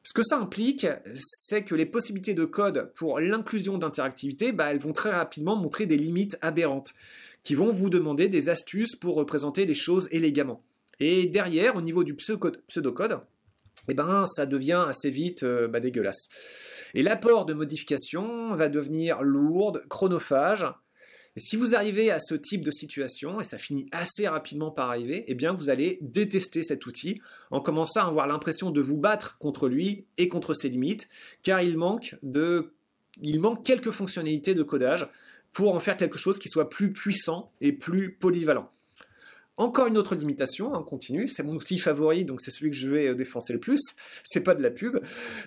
Ce 0.09 0.15
que 0.15 0.23
ça 0.23 0.39
implique, 0.39 0.87
c'est 1.17 1.65
que 1.65 1.75
les 1.75 1.85
possibilités 1.85 2.33
de 2.33 2.47
code 2.47 2.91
pour 2.95 3.21
l'inclusion 3.21 3.77
d'interactivité, 3.77 4.53
bah, 4.53 4.71
elles 4.71 4.79
vont 4.79 4.95
très 4.95 5.11
rapidement 5.11 5.55
montrer 5.55 5.85
des 5.85 5.99
limites 5.99 6.39
aberrantes, 6.41 6.95
qui 7.45 7.55
vont 7.55 7.71
vous 7.71 7.91
demander 7.91 8.31
des 8.31 8.49
astuces 8.49 8.97
pour 8.97 9.17
représenter 9.17 9.67
les 9.67 9.75
choses 9.75 10.09
élégamment. 10.11 10.63
Et 10.99 11.27
derrière, 11.27 11.77
au 11.77 11.83
niveau 11.83 12.05
du 12.05 12.15
pseudocode, 12.15 13.21
eh 13.91 13.93
ben, 13.93 14.27
ça 14.29 14.47
devient 14.47 14.83
assez 14.89 15.11
vite 15.11 15.43
euh, 15.43 15.69
bah, 15.69 15.79
dégueulasse. 15.79 16.31
Et 16.95 17.03
l'apport 17.03 17.45
de 17.45 17.53
modifications 17.53 18.55
va 18.55 18.71
devenir 18.71 19.23
lourde, 19.23 19.83
chronophage, 19.91 20.65
et 21.39 21.41
si 21.41 21.55
vous 21.55 21.77
arrivez 21.77 22.11
à 22.11 22.19
ce 22.19 22.35
type 22.35 22.65
de 22.65 22.73
situation, 22.73 23.41
et 23.41 23.45
ça 23.45 23.59
finit 23.59 23.87
assez 23.93 24.27
rapidement 24.27 24.73
par 24.73 24.91
arriver, 24.91 25.23
eh 25.29 25.37
bien 25.37 25.53
vous 25.53 25.71
allez 25.71 26.01
détester 26.01 26.65
cet 26.65 26.85
outil 26.85 27.21
en 27.53 27.61
commençant 27.61 28.01
à 28.01 28.07
avoir 28.09 28.27
l'impression 28.27 28.73
de 28.73 28.81
vous 28.81 28.97
battre 28.97 29.39
contre 29.39 29.69
lui 29.69 30.05
et 30.17 30.27
contre 30.27 30.53
ses 30.53 30.69
limites, 30.69 31.09
car 31.45 31.63
il 31.63 31.79
manque 31.79 32.17
de, 32.25 32.73
il 33.23 33.39
manque 33.39 33.65
quelques 33.65 33.93
fonctionnalités 33.93 34.57
de 34.57 34.65
codage 34.65 35.09
pour 35.53 35.77
en 35.77 35.79
faire 35.79 35.97
quelque 35.97 36.19
chose 36.19 36.41
qui 36.41 36.49
soit 36.49 36.69
plus 36.69 36.93
puissant 36.93 37.53
et 37.61 37.71
plus 37.71 38.11
polyvalent. 38.11 38.73
Encore 39.57 39.87
une 39.87 39.97
autre 39.97 40.17
limitation, 40.17 40.73
on 40.75 40.83
continue, 40.83 41.29
c'est 41.29 41.45
mon 41.45 41.55
outil 41.55 41.79
favori, 41.79 42.25
donc 42.25 42.41
c'est 42.41 42.51
celui 42.51 42.73
que 42.73 42.77
je 42.77 42.89
vais 42.89 43.07
euh, 43.07 43.15
défoncer 43.15 43.53
le 43.53 43.61
plus, 43.61 43.95
c'est 44.25 44.41
pas 44.41 44.57
de 44.57 44.63
la 44.65 44.71
pub, 44.71 44.99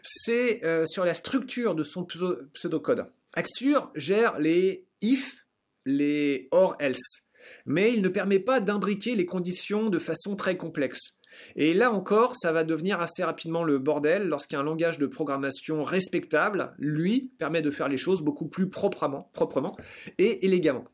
c'est 0.04 0.64
euh, 0.64 0.86
sur 0.86 1.04
la 1.04 1.16
structure 1.16 1.76
de 1.76 1.84
son 1.84 2.08
pseudocode. 2.54 3.08
Axure 3.34 3.92
gère 3.98 4.40
les 4.40 4.86
if 5.02 5.41
les 5.86 6.48
or 6.52 6.76
else, 6.80 7.28
mais 7.66 7.94
il 7.94 8.02
ne 8.02 8.10
permet 8.10 8.40
pas 8.40 8.60
d'imbriquer 8.60 9.16
les 9.16 9.26
conditions 9.26 9.90
de 9.90 10.00
façon 10.00 10.36
très 10.36 10.58
complexe. 10.58 11.18
Et 11.56 11.74
là 11.74 11.92
encore, 11.92 12.36
ça 12.36 12.52
va 12.52 12.64
devenir 12.64 13.02
assez 13.02 13.24
rapidement 13.24 13.64
le 13.64 13.80
bordel 13.80 14.28
lorsqu'un 14.28 14.64
langage 14.64 15.00
de 15.00 15.08
programmation 15.08 15.84
respectable, 15.84 16.74
lui, 16.78 17.32
permet 17.38 17.62
de 17.62 17.72
faire 17.72 17.88
les 17.88 17.98
choses 17.98 18.22
beaucoup 18.22 18.48
plus 18.48 18.70
proprement, 18.70 19.30
proprement 19.34 19.78
et 20.18 20.46
élégamment. 20.46 20.86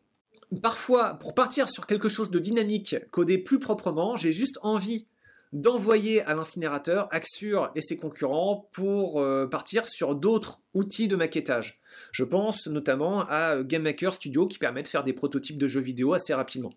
Parfois, 0.62 1.15
pour 1.15 1.34
partir 1.34 1.70
sur 1.70 1.88
quelque 1.88 2.08
chose 2.08 2.32
de 2.32 2.39
dynamique, 2.39 2.96
codé 3.12 3.38
plus 3.38 3.60
proprement, 3.60 4.15
j'ai 4.15 4.32
juste 4.32 4.58
envie 4.62 5.08
d'envoyer 5.53 6.22
à 6.24 6.34
l'incinérateur 6.34 7.08
Axure 7.12 7.72
et 7.75 7.82
ses 7.82 7.98
concurrents 7.98 8.70
pour 8.74 9.22
euh, 9.22 9.48
partir 9.48 9.88
sur 9.88 10.15
d'autres 10.15 10.62
outils 10.74 11.08
de 11.08 11.15
maquettage. 11.15 11.82
Je 12.12 12.24
pense 12.24 12.68
notamment 12.68 13.25
à 13.27 13.63
GameMaker 13.63 14.13
Studio 14.13 14.48
qui 14.48 14.58
permet 14.58 14.84
de 14.84 14.88
faire 14.88 15.04
des 15.04 15.13
prototypes 15.13 15.58
de 15.58 15.68
jeux 15.68 15.82
vidéo 15.82 16.13
assez 16.13 16.34
rapidement. 16.34 16.72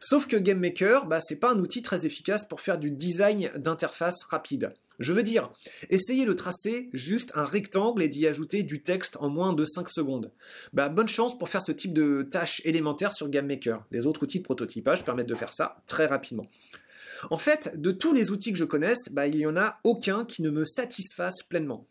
Sauf 0.00 0.26
que 0.26 0.36
GameMaker, 0.36 1.06
bah, 1.06 1.20
c'est 1.20 1.40
pas 1.40 1.52
un 1.52 1.58
outil 1.58 1.82
très 1.82 2.06
efficace 2.06 2.46
pour 2.46 2.60
faire 2.60 2.78
du 2.78 2.90
design 2.90 3.50
d'interface 3.56 4.22
rapide. 4.24 4.72
Je 4.98 5.12
veux 5.12 5.22
dire, 5.22 5.52
essayez 5.90 6.24
de 6.24 6.32
tracer 6.32 6.88
juste 6.92 7.30
un 7.34 7.44
rectangle 7.44 8.02
et 8.02 8.08
d'y 8.08 8.26
ajouter 8.26 8.64
du 8.64 8.82
texte 8.82 9.16
en 9.20 9.28
moins 9.28 9.52
de 9.52 9.64
5 9.64 9.88
secondes. 9.88 10.32
Bah, 10.72 10.88
bonne 10.88 11.08
chance 11.08 11.38
pour 11.38 11.48
faire 11.48 11.62
ce 11.62 11.72
type 11.72 11.92
de 11.92 12.26
tâches 12.28 12.60
élémentaires 12.64 13.12
sur 13.12 13.28
GameMaker. 13.28 13.84
Les 13.92 14.06
autres 14.06 14.24
outils 14.24 14.38
de 14.38 14.44
prototypage 14.44 15.04
permettent 15.04 15.28
de 15.28 15.36
faire 15.36 15.52
ça 15.52 15.82
très 15.86 16.06
rapidement. 16.06 16.44
En 17.30 17.38
fait, 17.38 17.80
de 17.80 17.90
tous 17.92 18.12
les 18.12 18.30
outils 18.30 18.52
que 18.52 18.58
je 18.58 18.64
connaisse, 18.64 19.08
bah, 19.10 19.26
il 19.26 19.36
n'y 19.36 19.46
en 19.46 19.56
a 19.56 19.78
aucun 19.84 20.24
qui 20.24 20.42
ne 20.42 20.50
me 20.50 20.64
satisfasse 20.64 21.42
pleinement. 21.48 21.86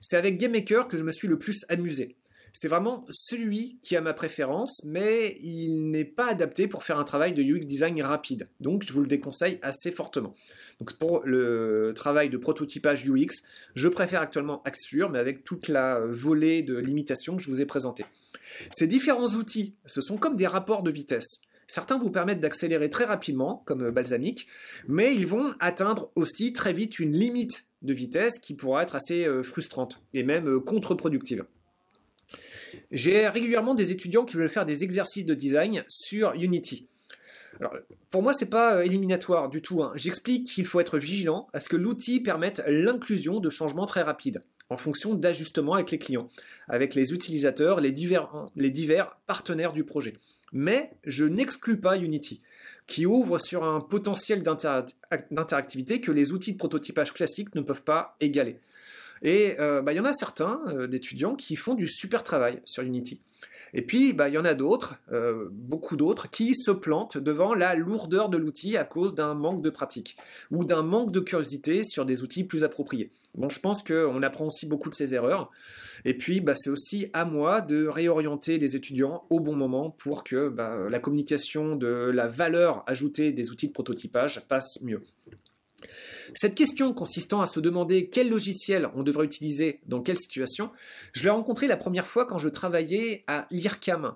C'est 0.00 0.16
avec 0.16 0.38
GameMaker 0.38 0.88
que 0.88 0.96
je 0.96 1.02
me 1.02 1.12
suis 1.12 1.28
le 1.28 1.38
plus 1.38 1.64
amusé. 1.68 2.16
C'est 2.52 2.68
vraiment 2.68 3.04
celui 3.10 3.78
qui 3.82 3.96
a 3.96 4.00
ma 4.00 4.14
préférence, 4.14 4.82
mais 4.84 5.36
il 5.42 5.90
n'est 5.90 6.04
pas 6.04 6.30
adapté 6.30 6.66
pour 6.66 6.82
faire 6.82 6.98
un 6.98 7.04
travail 7.04 7.32
de 7.32 7.42
UX 7.42 7.60
design 7.60 8.02
rapide. 8.02 8.48
Donc 8.60 8.82
je 8.84 8.92
vous 8.92 9.00
le 9.00 9.06
déconseille 9.06 9.58
assez 9.62 9.92
fortement. 9.92 10.34
Donc 10.80 10.94
pour 10.94 11.22
le 11.24 11.92
travail 11.94 12.30
de 12.30 12.36
prototypage 12.36 13.08
UX, 13.08 13.44
je 13.74 13.88
préfère 13.88 14.22
actuellement 14.22 14.62
Axure, 14.64 15.10
mais 15.10 15.18
avec 15.18 15.44
toute 15.44 15.68
la 15.68 16.00
volée 16.00 16.62
de 16.62 16.76
limitations 16.76 17.36
que 17.36 17.42
je 17.42 17.48
vous 17.48 17.60
ai 17.60 17.66
présentées. 17.66 18.06
Ces 18.70 18.86
différents 18.86 19.34
outils, 19.34 19.74
ce 19.86 20.00
sont 20.00 20.16
comme 20.16 20.36
des 20.36 20.46
rapports 20.46 20.82
de 20.82 20.90
vitesse. 20.90 21.42
Certains 21.66 21.98
vous 21.98 22.10
permettent 22.10 22.40
d'accélérer 22.40 22.88
très 22.88 23.04
rapidement, 23.04 23.62
comme 23.66 23.90
Balsamic, 23.90 24.46
mais 24.86 25.14
ils 25.14 25.26
vont 25.26 25.52
atteindre 25.60 26.10
aussi 26.16 26.54
très 26.54 26.72
vite 26.72 26.98
une 26.98 27.12
limite 27.12 27.67
de 27.82 27.92
vitesse 27.92 28.38
qui 28.38 28.54
pourra 28.54 28.82
être 28.82 28.96
assez 28.96 29.24
euh, 29.24 29.42
frustrante 29.42 30.02
et 30.14 30.22
même 30.22 30.48
euh, 30.48 30.60
contre-productive. 30.60 31.44
J'ai 32.90 33.28
régulièrement 33.28 33.74
des 33.74 33.90
étudiants 33.92 34.24
qui 34.24 34.36
veulent 34.36 34.48
faire 34.48 34.66
des 34.66 34.84
exercices 34.84 35.24
de 35.24 35.34
design 35.34 35.84
sur 35.88 36.32
Unity. 36.32 36.86
Pour 38.10 38.22
moi, 38.22 38.34
c'est 38.34 38.50
pas 38.50 38.76
euh, 38.76 38.82
éliminatoire 38.82 39.48
du 39.48 39.62
tout. 39.62 39.82
Hein. 39.82 39.92
J'explique 39.94 40.46
qu'il 40.46 40.66
faut 40.66 40.80
être 40.80 40.98
vigilant 40.98 41.48
à 41.52 41.60
ce 41.60 41.68
que 41.68 41.76
l'outil 41.76 42.20
permette 42.20 42.62
l'inclusion 42.66 43.40
de 43.40 43.50
changements 43.50 43.86
très 43.86 44.02
rapides 44.02 44.40
en 44.70 44.76
fonction 44.76 45.14
d'ajustements 45.14 45.74
avec 45.74 45.90
les 45.90 45.98
clients, 45.98 46.28
avec 46.68 46.94
les 46.94 47.12
utilisateurs, 47.14 47.80
les 47.80 47.90
divers 47.90 49.16
partenaires 49.26 49.72
du 49.72 49.82
projet. 49.82 50.12
Mais 50.52 50.90
je 51.04 51.24
n'exclus 51.24 51.78
pas 51.78 51.96
Unity 51.96 52.40
qui 52.88 53.06
ouvre 53.06 53.38
sur 53.38 53.64
un 53.64 53.80
potentiel 53.80 54.42
d'interactivité 54.42 56.00
que 56.00 56.10
les 56.10 56.32
outils 56.32 56.54
de 56.54 56.58
prototypage 56.58 57.12
classiques 57.12 57.54
ne 57.54 57.60
peuvent 57.60 57.82
pas 57.82 58.16
égaler. 58.20 58.58
Et 59.22 59.56
euh, 59.60 59.82
bah, 59.82 59.92
il 59.92 59.96
y 59.96 60.00
en 60.00 60.04
a 60.04 60.14
certains 60.14 60.60
euh, 60.68 60.86
d'étudiants 60.86 61.36
qui 61.36 61.54
font 61.54 61.74
du 61.74 61.86
super 61.86 62.24
travail 62.24 62.60
sur 62.64 62.82
Unity. 62.82 63.20
Et 63.74 63.82
puis, 63.82 64.12
bah, 64.12 64.28
il 64.28 64.34
y 64.34 64.38
en 64.38 64.44
a 64.44 64.54
d'autres, 64.54 64.96
euh, 65.12 65.48
beaucoup 65.50 65.96
d'autres, 65.96 66.30
qui 66.30 66.54
se 66.54 66.70
plantent 66.70 67.18
devant 67.18 67.54
la 67.54 67.74
lourdeur 67.74 68.28
de 68.28 68.36
l'outil 68.36 68.76
à 68.76 68.84
cause 68.84 69.14
d'un 69.14 69.34
manque 69.34 69.62
de 69.62 69.70
pratique 69.70 70.16
ou 70.50 70.64
d'un 70.64 70.82
manque 70.82 71.12
de 71.12 71.20
curiosité 71.20 71.84
sur 71.84 72.04
des 72.04 72.22
outils 72.22 72.44
plus 72.44 72.64
appropriés. 72.64 73.10
Bon, 73.34 73.48
je 73.48 73.60
pense 73.60 73.82
qu'on 73.82 74.22
apprend 74.22 74.46
aussi 74.46 74.66
beaucoup 74.66 74.90
de 74.90 74.94
ces 74.94 75.14
erreurs. 75.14 75.50
Et 76.04 76.14
puis, 76.14 76.40
bah, 76.40 76.54
c'est 76.56 76.70
aussi 76.70 77.08
à 77.12 77.24
moi 77.24 77.60
de 77.60 77.86
réorienter 77.86 78.58
les 78.58 78.76
étudiants 78.76 79.24
au 79.30 79.40
bon 79.40 79.54
moment 79.54 79.90
pour 79.90 80.24
que 80.24 80.48
bah, 80.48 80.88
la 80.88 80.98
communication 80.98 81.76
de 81.76 82.10
la 82.12 82.26
valeur 82.26 82.84
ajoutée 82.86 83.32
des 83.32 83.50
outils 83.50 83.68
de 83.68 83.72
prototypage 83.72 84.46
passe 84.48 84.80
mieux. 84.82 85.02
Cette 86.34 86.54
question 86.54 86.92
consistant 86.92 87.40
à 87.40 87.46
se 87.46 87.60
demander 87.60 88.08
quel 88.08 88.28
logiciel 88.28 88.88
on 88.94 89.02
devrait 89.02 89.24
utiliser 89.24 89.80
dans 89.86 90.02
quelle 90.02 90.18
situation, 90.18 90.70
je 91.12 91.22
l'ai 91.24 91.30
rencontré 91.30 91.66
la 91.66 91.76
première 91.76 92.06
fois 92.06 92.26
quand 92.26 92.38
je 92.38 92.48
travaillais 92.48 93.24
à 93.26 93.46
l'IRCAM. 93.50 94.14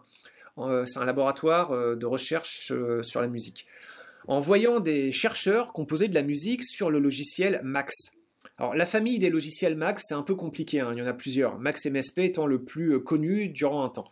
Euh, 0.59 0.85
c'est 0.87 0.99
un 0.99 1.04
laboratoire 1.04 1.73
euh, 1.73 1.97
de 1.97 2.07
recherche 2.07 2.71
euh, 2.73 3.02
sur 3.02 3.21
la 3.21 3.28
musique. 3.28 3.66
En 4.28 4.40
voyant 4.40 4.81
des 4.81 5.11
chercheurs 5.11 5.73
composer 5.73 6.09
de 6.09 6.14
la 6.14 6.23
musique 6.23 6.62
sur 6.62 6.90
le 6.90 6.99
logiciel 6.99 7.61
Max. 7.64 7.95
Alors, 8.59 8.75
la 8.75 8.87
famille 8.87 9.19
des 9.19 9.31
logiciels 9.31 9.76
Max, 9.76 10.04
c'est 10.07 10.14
un 10.14 10.23
peu 10.23 10.35
compliqué, 10.35 10.81
hein, 10.81 10.90
il 10.92 10.99
y 10.99 11.02
en 11.02 11.07
a 11.07 11.14
plusieurs, 11.14 11.59
Max 11.59 11.87
MSP 11.87 12.19
étant 12.19 12.47
le 12.47 12.62
plus 12.62 13.02
connu 13.02 13.49
durant 13.49 13.83
un 13.83 13.88
temps. 13.88 14.11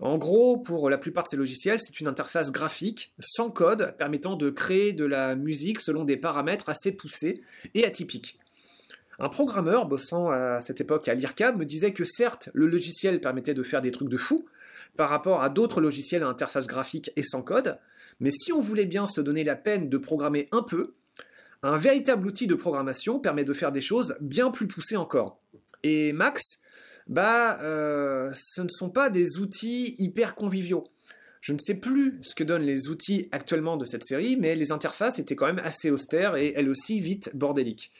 En 0.00 0.18
gros, 0.18 0.58
pour 0.58 0.90
la 0.90 0.98
plupart 0.98 1.24
de 1.24 1.28
ces 1.30 1.36
logiciels, 1.36 1.80
c'est 1.80 2.00
une 2.00 2.06
interface 2.06 2.52
graphique 2.52 3.12
sans 3.18 3.50
code 3.50 3.94
permettant 3.96 4.36
de 4.36 4.50
créer 4.50 4.92
de 4.92 5.04
la 5.04 5.36
musique 5.36 5.80
selon 5.80 6.04
des 6.04 6.16
paramètres 6.16 6.68
assez 6.68 6.92
poussés 6.92 7.42
et 7.74 7.84
atypiques. 7.84 8.38
Un 9.18 9.30
programmeur 9.30 9.86
bossant 9.86 10.30
à 10.30 10.60
cette 10.60 10.82
époque 10.82 11.08
à 11.08 11.14
l'IRCAM 11.14 11.56
me 11.56 11.64
disait 11.64 11.92
que 11.92 12.04
certes, 12.04 12.50
le 12.52 12.66
logiciel 12.66 13.20
permettait 13.20 13.54
de 13.54 13.62
faire 13.62 13.80
des 13.80 13.90
trucs 13.90 14.10
de 14.10 14.18
fou 14.18 14.44
par 14.96 15.08
rapport 15.08 15.42
à 15.42 15.48
d'autres 15.48 15.80
logiciels 15.80 16.22
à 16.22 16.28
interface 16.28 16.66
graphique 16.66 17.10
et 17.16 17.22
sans 17.22 17.42
code, 17.42 17.78
mais 18.20 18.30
si 18.30 18.52
on 18.52 18.60
voulait 18.60 18.84
bien 18.84 19.06
se 19.06 19.22
donner 19.22 19.44
la 19.44 19.56
peine 19.56 19.88
de 19.88 19.98
programmer 19.98 20.48
un 20.52 20.62
peu, 20.62 20.94
un 21.62 21.78
véritable 21.78 22.26
outil 22.26 22.46
de 22.46 22.54
programmation 22.54 23.18
permet 23.18 23.44
de 23.44 23.54
faire 23.54 23.72
des 23.72 23.80
choses 23.80 24.14
bien 24.20 24.50
plus 24.50 24.66
poussées 24.66 24.96
encore. 24.96 25.40
Et 25.82 26.12
Max 26.12 26.58
bah, 27.06 27.60
euh, 27.62 28.30
ce 28.34 28.62
ne 28.62 28.68
sont 28.68 28.90
pas 28.90 29.10
des 29.10 29.38
outils 29.38 29.94
hyper 29.98 30.34
conviviaux. 30.34 30.84
Je 31.40 31.52
ne 31.52 31.58
sais 31.58 31.76
plus 31.76 32.18
ce 32.22 32.34
que 32.34 32.42
donnent 32.42 32.64
les 32.64 32.88
outils 32.88 33.28
actuellement 33.30 33.76
de 33.76 33.86
cette 33.86 34.04
série, 34.04 34.36
mais 34.36 34.56
les 34.56 34.72
interfaces 34.72 35.18
étaient 35.18 35.36
quand 35.36 35.46
même 35.46 35.60
assez 35.60 35.90
austères 35.90 36.34
et 36.34 36.52
elles 36.56 36.68
aussi 36.68 37.00
vite 37.00 37.30
bordéliques. 37.34 37.92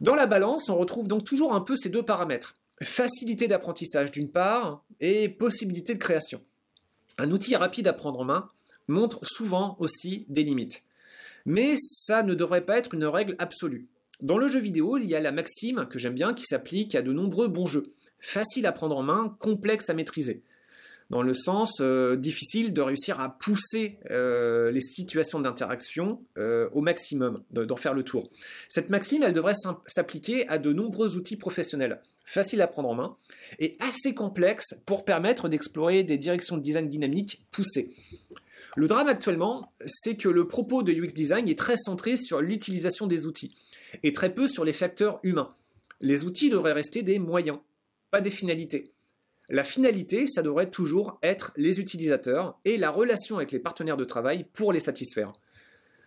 Dans 0.00 0.14
la 0.14 0.26
balance, 0.26 0.68
on 0.68 0.76
retrouve 0.76 1.08
donc 1.08 1.24
toujours 1.24 1.54
un 1.54 1.62
peu 1.62 1.76
ces 1.76 1.88
deux 1.88 2.02
paramètres. 2.02 2.54
Facilité 2.82 3.48
d'apprentissage 3.48 4.10
d'une 4.10 4.30
part 4.30 4.84
et 5.00 5.30
possibilité 5.30 5.94
de 5.94 5.98
création. 5.98 6.42
Un 7.16 7.30
outil 7.30 7.56
rapide 7.56 7.88
à 7.88 7.92
prendre 7.94 8.20
en 8.20 8.24
main 8.24 8.50
montre 8.88 9.20
souvent 9.22 9.76
aussi 9.78 10.26
des 10.28 10.42
limites. 10.42 10.82
Mais 11.46 11.76
ça 11.78 12.22
ne 12.22 12.34
devrait 12.34 12.66
pas 12.66 12.76
être 12.76 12.92
une 12.92 13.04
règle 13.04 13.36
absolue. 13.38 13.88
Dans 14.20 14.38
le 14.38 14.48
jeu 14.48 14.60
vidéo, 14.60 14.96
il 14.96 15.06
y 15.06 15.14
a 15.14 15.20
la 15.20 15.32
maxime 15.32 15.86
que 15.90 15.98
j'aime 15.98 16.14
bien 16.14 16.34
qui 16.34 16.44
s'applique 16.44 16.94
à 16.94 17.02
de 17.02 17.12
nombreux 17.12 17.48
bons 17.48 17.66
jeux. 17.66 17.94
Facile 18.20 18.66
à 18.66 18.72
prendre 18.72 18.96
en 18.96 19.02
main, 19.02 19.36
complexe 19.40 19.90
à 19.90 19.94
maîtriser. 19.94 20.42
Dans 21.10 21.20
le 21.20 21.34
sens 21.34 21.78
euh, 21.80 22.16
difficile 22.16 22.72
de 22.72 22.80
réussir 22.80 23.20
à 23.20 23.38
pousser 23.38 23.98
euh, 24.10 24.70
les 24.70 24.80
situations 24.80 25.38
d'interaction 25.38 26.22
euh, 26.38 26.68
au 26.72 26.80
maximum, 26.80 27.42
d'en 27.50 27.76
faire 27.76 27.92
le 27.92 28.02
tour. 28.02 28.30
Cette 28.68 28.88
maxime, 28.88 29.22
elle 29.22 29.34
devrait 29.34 29.54
s'appliquer 29.86 30.48
à 30.48 30.56
de 30.56 30.72
nombreux 30.72 31.16
outils 31.16 31.36
professionnels, 31.36 32.00
faciles 32.24 32.62
à 32.62 32.66
prendre 32.66 32.88
en 32.88 32.94
main 32.94 33.16
et 33.58 33.76
assez 33.80 34.14
complexes 34.14 34.74
pour 34.86 35.04
permettre 35.04 35.48
d'explorer 35.48 36.04
des 36.04 36.16
directions 36.16 36.56
de 36.56 36.62
design 36.62 36.88
dynamiques 36.88 37.44
poussées. 37.50 37.94
Le 38.76 38.88
drame 38.88 39.08
actuellement, 39.08 39.72
c'est 39.86 40.16
que 40.16 40.28
le 40.28 40.48
propos 40.48 40.82
de 40.82 40.92
UX 40.92 41.12
Design 41.12 41.48
est 41.48 41.58
très 41.58 41.76
centré 41.76 42.16
sur 42.16 42.40
l'utilisation 42.40 43.06
des 43.06 43.26
outils 43.26 43.54
et 44.02 44.12
très 44.12 44.34
peu 44.34 44.48
sur 44.48 44.64
les 44.64 44.72
facteurs 44.72 45.20
humains. 45.22 45.50
Les 46.00 46.24
outils 46.24 46.50
devraient 46.50 46.72
rester 46.72 47.02
des 47.02 47.18
moyens, 47.18 47.58
pas 48.10 48.20
des 48.20 48.30
finalités. 48.30 48.92
La 49.48 49.64
finalité, 49.64 50.26
ça 50.26 50.42
devrait 50.42 50.70
toujours 50.70 51.18
être 51.22 51.52
les 51.56 51.80
utilisateurs 51.80 52.58
et 52.64 52.78
la 52.78 52.90
relation 52.90 53.36
avec 53.36 53.52
les 53.52 53.58
partenaires 53.58 53.96
de 53.96 54.04
travail 54.04 54.46
pour 54.52 54.72
les 54.72 54.80
satisfaire. 54.80 55.32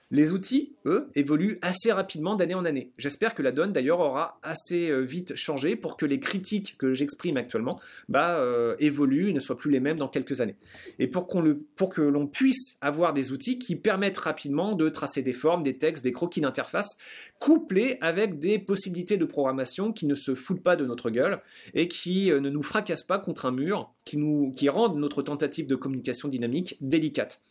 Les 0.09 0.31
outils, 0.31 0.73
eux, 0.85 1.09
évoluent 1.15 1.59
assez 1.61 1.91
rapidement 1.91 2.37
d'année 2.37 2.53
en 2.53 2.63
année. 2.63 2.93
J'espère 2.97 3.35
que 3.35 3.41
la 3.41 3.51
donne 3.51 3.73
d'ailleurs 3.73 3.99
aura 3.99 4.39
assez 4.41 4.89
euh, 4.89 5.01
vite 5.01 5.35
changé 5.35 5.75
pour 5.75 5.97
que 5.97 6.05
les 6.05 6.21
critiques 6.21 6.77
que 6.77 6.93
j'exprime 6.93 7.35
actuellement 7.35 7.77
bah, 8.07 8.39
euh, 8.39 8.77
évoluent 8.79 9.29
et 9.29 9.33
ne 9.33 9.41
soient 9.41 9.57
plus 9.57 9.69
les 9.69 9.81
mêmes 9.81 9.97
dans 9.97 10.07
quelques 10.07 10.39
années. 10.39 10.55
Et 10.97 11.07
pour, 11.07 11.27
pour 11.75 11.89
que 11.89 12.01
l'on 12.01 12.25
puisse 12.25 12.77
avoir 12.79 13.13
des 13.13 13.33
outils 13.33 13.59
qui 13.59 13.75
permettent 13.75 14.17
rapidement 14.17 14.75
de 14.75 14.87
tracer 14.87 15.23
des 15.23 15.33
formes, 15.33 15.61
des 15.61 15.77
textes, 15.77 16.05
des 16.05 16.13
croquis 16.13 16.39
d'interface, 16.39 16.95
couplés 17.39 17.97
avec 17.99 18.39
des 18.39 18.59
possibilités 18.59 19.17
de 19.17 19.25
programmation 19.25 19.91
qui 19.91 20.05
ne 20.05 20.15
se 20.15 20.35
foutent 20.35 20.63
pas 20.63 20.77
de 20.77 20.85
notre 20.85 21.09
gueule 21.09 21.41
et 21.73 21.89
qui 21.89 22.31
euh, 22.31 22.39
ne 22.39 22.49
nous 22.49 22.63
fracassent 22.63 23.03
pas 23.03 23.19
contre 23.19 23.45
un 23.45 23.51
mur, 23.51 23.93
qui, 24.05 24.15
nous, 24.15 24.53
qui 24.55 24.69
rendent 24.69 24.99
notre 24.99 25.21
tentative 25.21 25.67
de 25.67 25.75
communication 25.75 26.29
dynamique 26.29 26.77
délicate. 26.79 27.41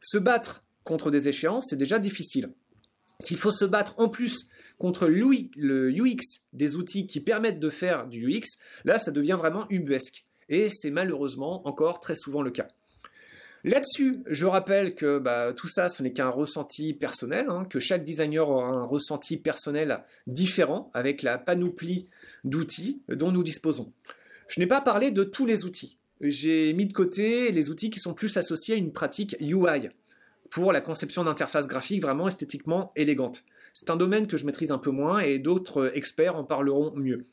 Se 0.00 0.18
battre 0.18 0.62
contre 0.88 1.10
des 1.10 1.28
échéances, 1.28 1.66
c'est 1.68 1.76
déjà 1.76 1.98
difficile. 1.98 2.50
S'il 3.20 3.36
faut 3.36 3.50
se 3.50 3.64
battre 3.64 3.94
en 3.98 4.08
plus 4.08 4.48
contre 4.78 5.06
le 5.06 5.90
UX 5.90 6.40
des 6.52 6.76
outils 6.76 7.06
qui 7.06 7.20
permettent 7.20 7.60
de 7.60 7.70
faire 7.70 8.06
du 8.06 8.26
UX, 8.26 8.58
là 8.84 8.98
ça 8.98 9.10
devient 9.10 9.36
vraiment 9.38 9.66
ubuesque. 9.70 10.24
Et 10.48 10.68
c'est 10.70 10.90
malheureusement 10.90 11.66
encore 11.68 12.00
très 12.00 12.14
souvent 12.14 12.42
le 12.42 12.50
cas. 12.50 12.68
Là-dessus, 13.64 14.22
je 14.26 14.46
rappelle 14.46 14.94
que 14.94 15.18
bah, 15.18 15.52
tout 15.52 15.68
ça, 15.68 15.88
ce 15.88 16.02
n'est 16.02 16.12
qu'un 16.12 16.30
ressenti 16.30 16.94
personnel, 16.94 17.46
hein, 17.48 17.66
que 17.68 17.80
chaque 17.80 18.04
designer 18.04 18.48
aura 18.48 18.68
un 18.68 18.84
ressenti 18.84 19.36
personnel 19.36 20.04
différent 20.26 20.90
avec 20.94 21.22
la 21.22 21.38
panoplie 21.38 22.08
d'outils 22.44 23.02
dont 23.08 23.32
nous 23.32 23.42
disposons. 23.42 23.92
Je 24.46 24.60
n'ai 24.60 24.66
pas 24.66 24.80
parlé 24.80 25.10
de 25.10 25.24
tous 25.24 25.44
les 25.44 25.64
outils. 25.64 25.98
J'ai 26.20 26.72
mis 26.72 26.86
de 26.86 26.92
côté 26.92 27.52
les 27.52 27.68
outils 27.68 27.90
qui 27.90 27.98
sont 27.98 28.14
plus 28.14 28.36
associés 28.36 28.74
à 28.74 28.78
une 28.78 28.92
pratique 28.92 29.36
UI, 29.40 29.90
pour 30.50 30.72
la 30.72 30.80
conception 30.80 31.24
d'interfaces 31.24 31.68
graphiques 31.68 32.02
vraiment 32.02 32.28
esthétiquement 32.28 32.92
élégantes. 32.96 33.44
C'est 33.72 33.90
un 33.90 33.96
domaine 33.96 34.26
que 34.26 34.36
je 34.36 34.46
maîtrise 34.46 34.70
un 34.70 34.78
peu 34.78 34.90
moins 34.90 35.20
et 35.20 35.38
d'autres 35.38 35.92
experts 35.94 36.36
en 36.36 36.44
parleront 36.44 36.92
mieux. 36.96 37.26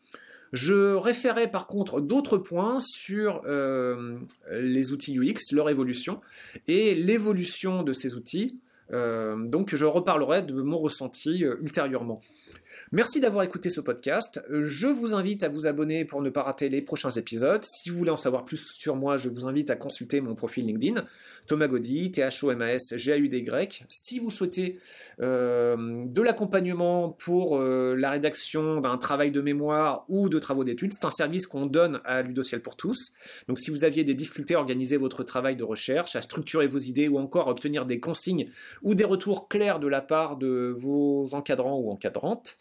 Je 0.54 0.96
référais 0.96 1.50
par 1.50 1.68
contre 1.68 2.02
d'autres 2.02 2.38
points 2.38 2.80
sur 2.80 3.42
euh, 3.46 4.18
les 4.52 4.92
outils 4.92 5.18
UX, 5.18 5.52
leur 5.54 5.70
évolution 5.70 6.22
et 6.68 6.96
l'évolution 6.96 7.84
de 7.84 7.94
ces 7.94 8.14
outils. 8.14 8.60
Euh, 8.94 9.36
donc 9.36 9.76
je 9.76 9.86
reparlerai 9.86 10.44
de 10.44 10.62
mon 10.62 10.78
ressenti 10.78 11.44
euh, 11.44 11.58
ultérieurement. 11.62 12.22
Merci 12.92 13.20
d'avoir 13.20 13.44
écouté 13.44 13.72
ce 13.72 13.82
podcast. 13.82 14.44
Je 14.50 14.86
vous 14.86 15.16
invite 15.16 15.44
à 15.44 15.50
vous 15.50 15.66
abonner 15.66 16.06
pour 16.06 16.22
ne 16.22 16.30
pas 16.30 16.44
rater 16.44 16.70
les 16.70 16.84
prochains 16.84 17.10
épisodes. 17.10 17.66
Si 17.66 17.90
vous 17.90 17.98
voulez 17.98 18.12
en 18.12 18.18
savoir 18.18 18.46
plus 18.46 18.64
sur 18.74 18.96
moi, 18.96 19.18
je 19.18 19.30
vous 19.30 19.48
invite 19.48 19.72
à 19.72 19.76
consulter 19.76 20.22
mon 20.22 20.36
profil 20.36 20.68
LinkedIn. 20.68 21.04
Thomas 21.48 21.68
Gaudy, 21.68 22.12
T-H-O-M-A-S, 22.12 22.96
G-A-U-D-Y. 22.96 23.86
Si 23.88 24.20
vous 24.20 24.32
souhaitez 24.32 24.80
euh, 25.20 26.06
de 26.06 26.22
l'accompagnement 26.22 27.10
pour 27.10 27.58
euh, 27.58 27.96
la 27.96 28.12
rédaction 28.12 28.82
d'un 28.82 28.98
travail 28.98 29.32
de 29.32 29.42
mémoire 29.42 30.06
ou 30.08 30.30
de 30.30 30.40
travaux 30.40 30.64
d'études, 30.64 30.94
c'est 30.94 31.06
un 31.06 31.12
service 31.12 31.48
qu'on 31.48 31.66
donne 31.66 32.02
à 32.06 32.22
Ludociel 32.22 32.62
pour 32.62 32.76
tous. 32.76 33.14
Donc 33.48 33.60
si 33.60 33.72
vous 33.72 33.84
aviez 33.84 34.04
des 34.04 34.16
difficultés 34.16 34.56
à 34.56 34.60
organiser 34.60 34.98
votre 34.98 35.24
travail 35.24 35.56
de 35.56 35.64
recherche, 35.64 36.16
à 36.16 36.22
structurer 36.22 36.68
vos 36.68 36.80
idées 36.80 37.08
ou 37.08 37.18
encore 37.18 37.48
à 37.48 37.52
obtenir 37.52 37.86
des 37.86 38.00
consignes 38.00 38.50
ou 38.84 38.96
des 38.96 39.06
retours 39.06 39.48
clairs 39.48 39.80
de 39.80 39.88
la 39.88 40.02
part 40.02 40.38
de 40.38 40.76
vos 40.78 41.34
encadrants 41.34 41.80
ou 41.80 41.92
encadrantes, 41.92 42.58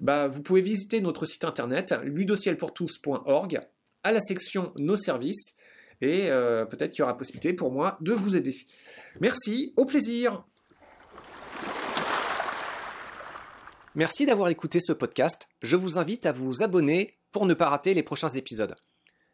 bah, 0.00 0.28
vous 0.28 0.42
pouvez 0.42 0.60
visiter 0.60 1.00
notre 1.00 1.26
site 1.26 1.44
internet 1.44 1.94
ludocielpourtous.org 2.02 3.60
à 4.02 4.12
la 4.12 4.20
section 4.20 4.72
Nos 4.78 4.96
services 4.96 5.54
et 6.00 6.30
euh, 6.30 6.64
peut-être 6.64 6.92
qu'il 6.92 7.00
y 7.00 7.02
aura 7.02 7.16
possibilité 7.16 7.52
pour 7.52 7.72
moi 7.72 7.98
de 8.00 8.12
vous 8.12 8.36
aider. 8.36 8.54
Merci, 9.20 9.72
au 9.76 9.84
plaisir. 9.84 10.44
Merci 13.94 14.26
d'avoir 14.26 14.48
écouté 14.48 14.78
ce 14.80 14.92
podcast. 14.92 15.48
Je 15.60 15.76
vous 15.76 15.98
invite 15.98 16.24
à 16.26 16.32
vous 16.32 16.62
abonner 16.62 17.18
pour 17.32 17.46
ne 17.46 17.54
pas 17.54 17.68
rater 17.68 17.94
les 17.94 18.02
prochains 18.02 18.28
épisodes. 18.28 18.76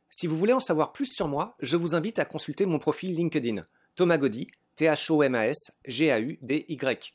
Si 0.09 0.27
vous 0.27 0.39
voulez 0.39 0.53
en 0.53 0.61
savoir 0.61 0.93
plus 0.93 1.13
sur 1.13 1.29
moi, 1.29 1.57
je 1.61 1.77
vous 1.77 1.95
invite 1.95 2.19
à 2.19 2.25
consulter 2.25 2.67
mon 2.67 2.79
profil 2.79 3.15
LinkedIn, 3.15 3.63
Thomas 3.97 4.17
Gaudy, 4.17 4.49
T-H-O-M-A-S, 4.77 5.73
G-A-U-D-Y. 5.87 7.15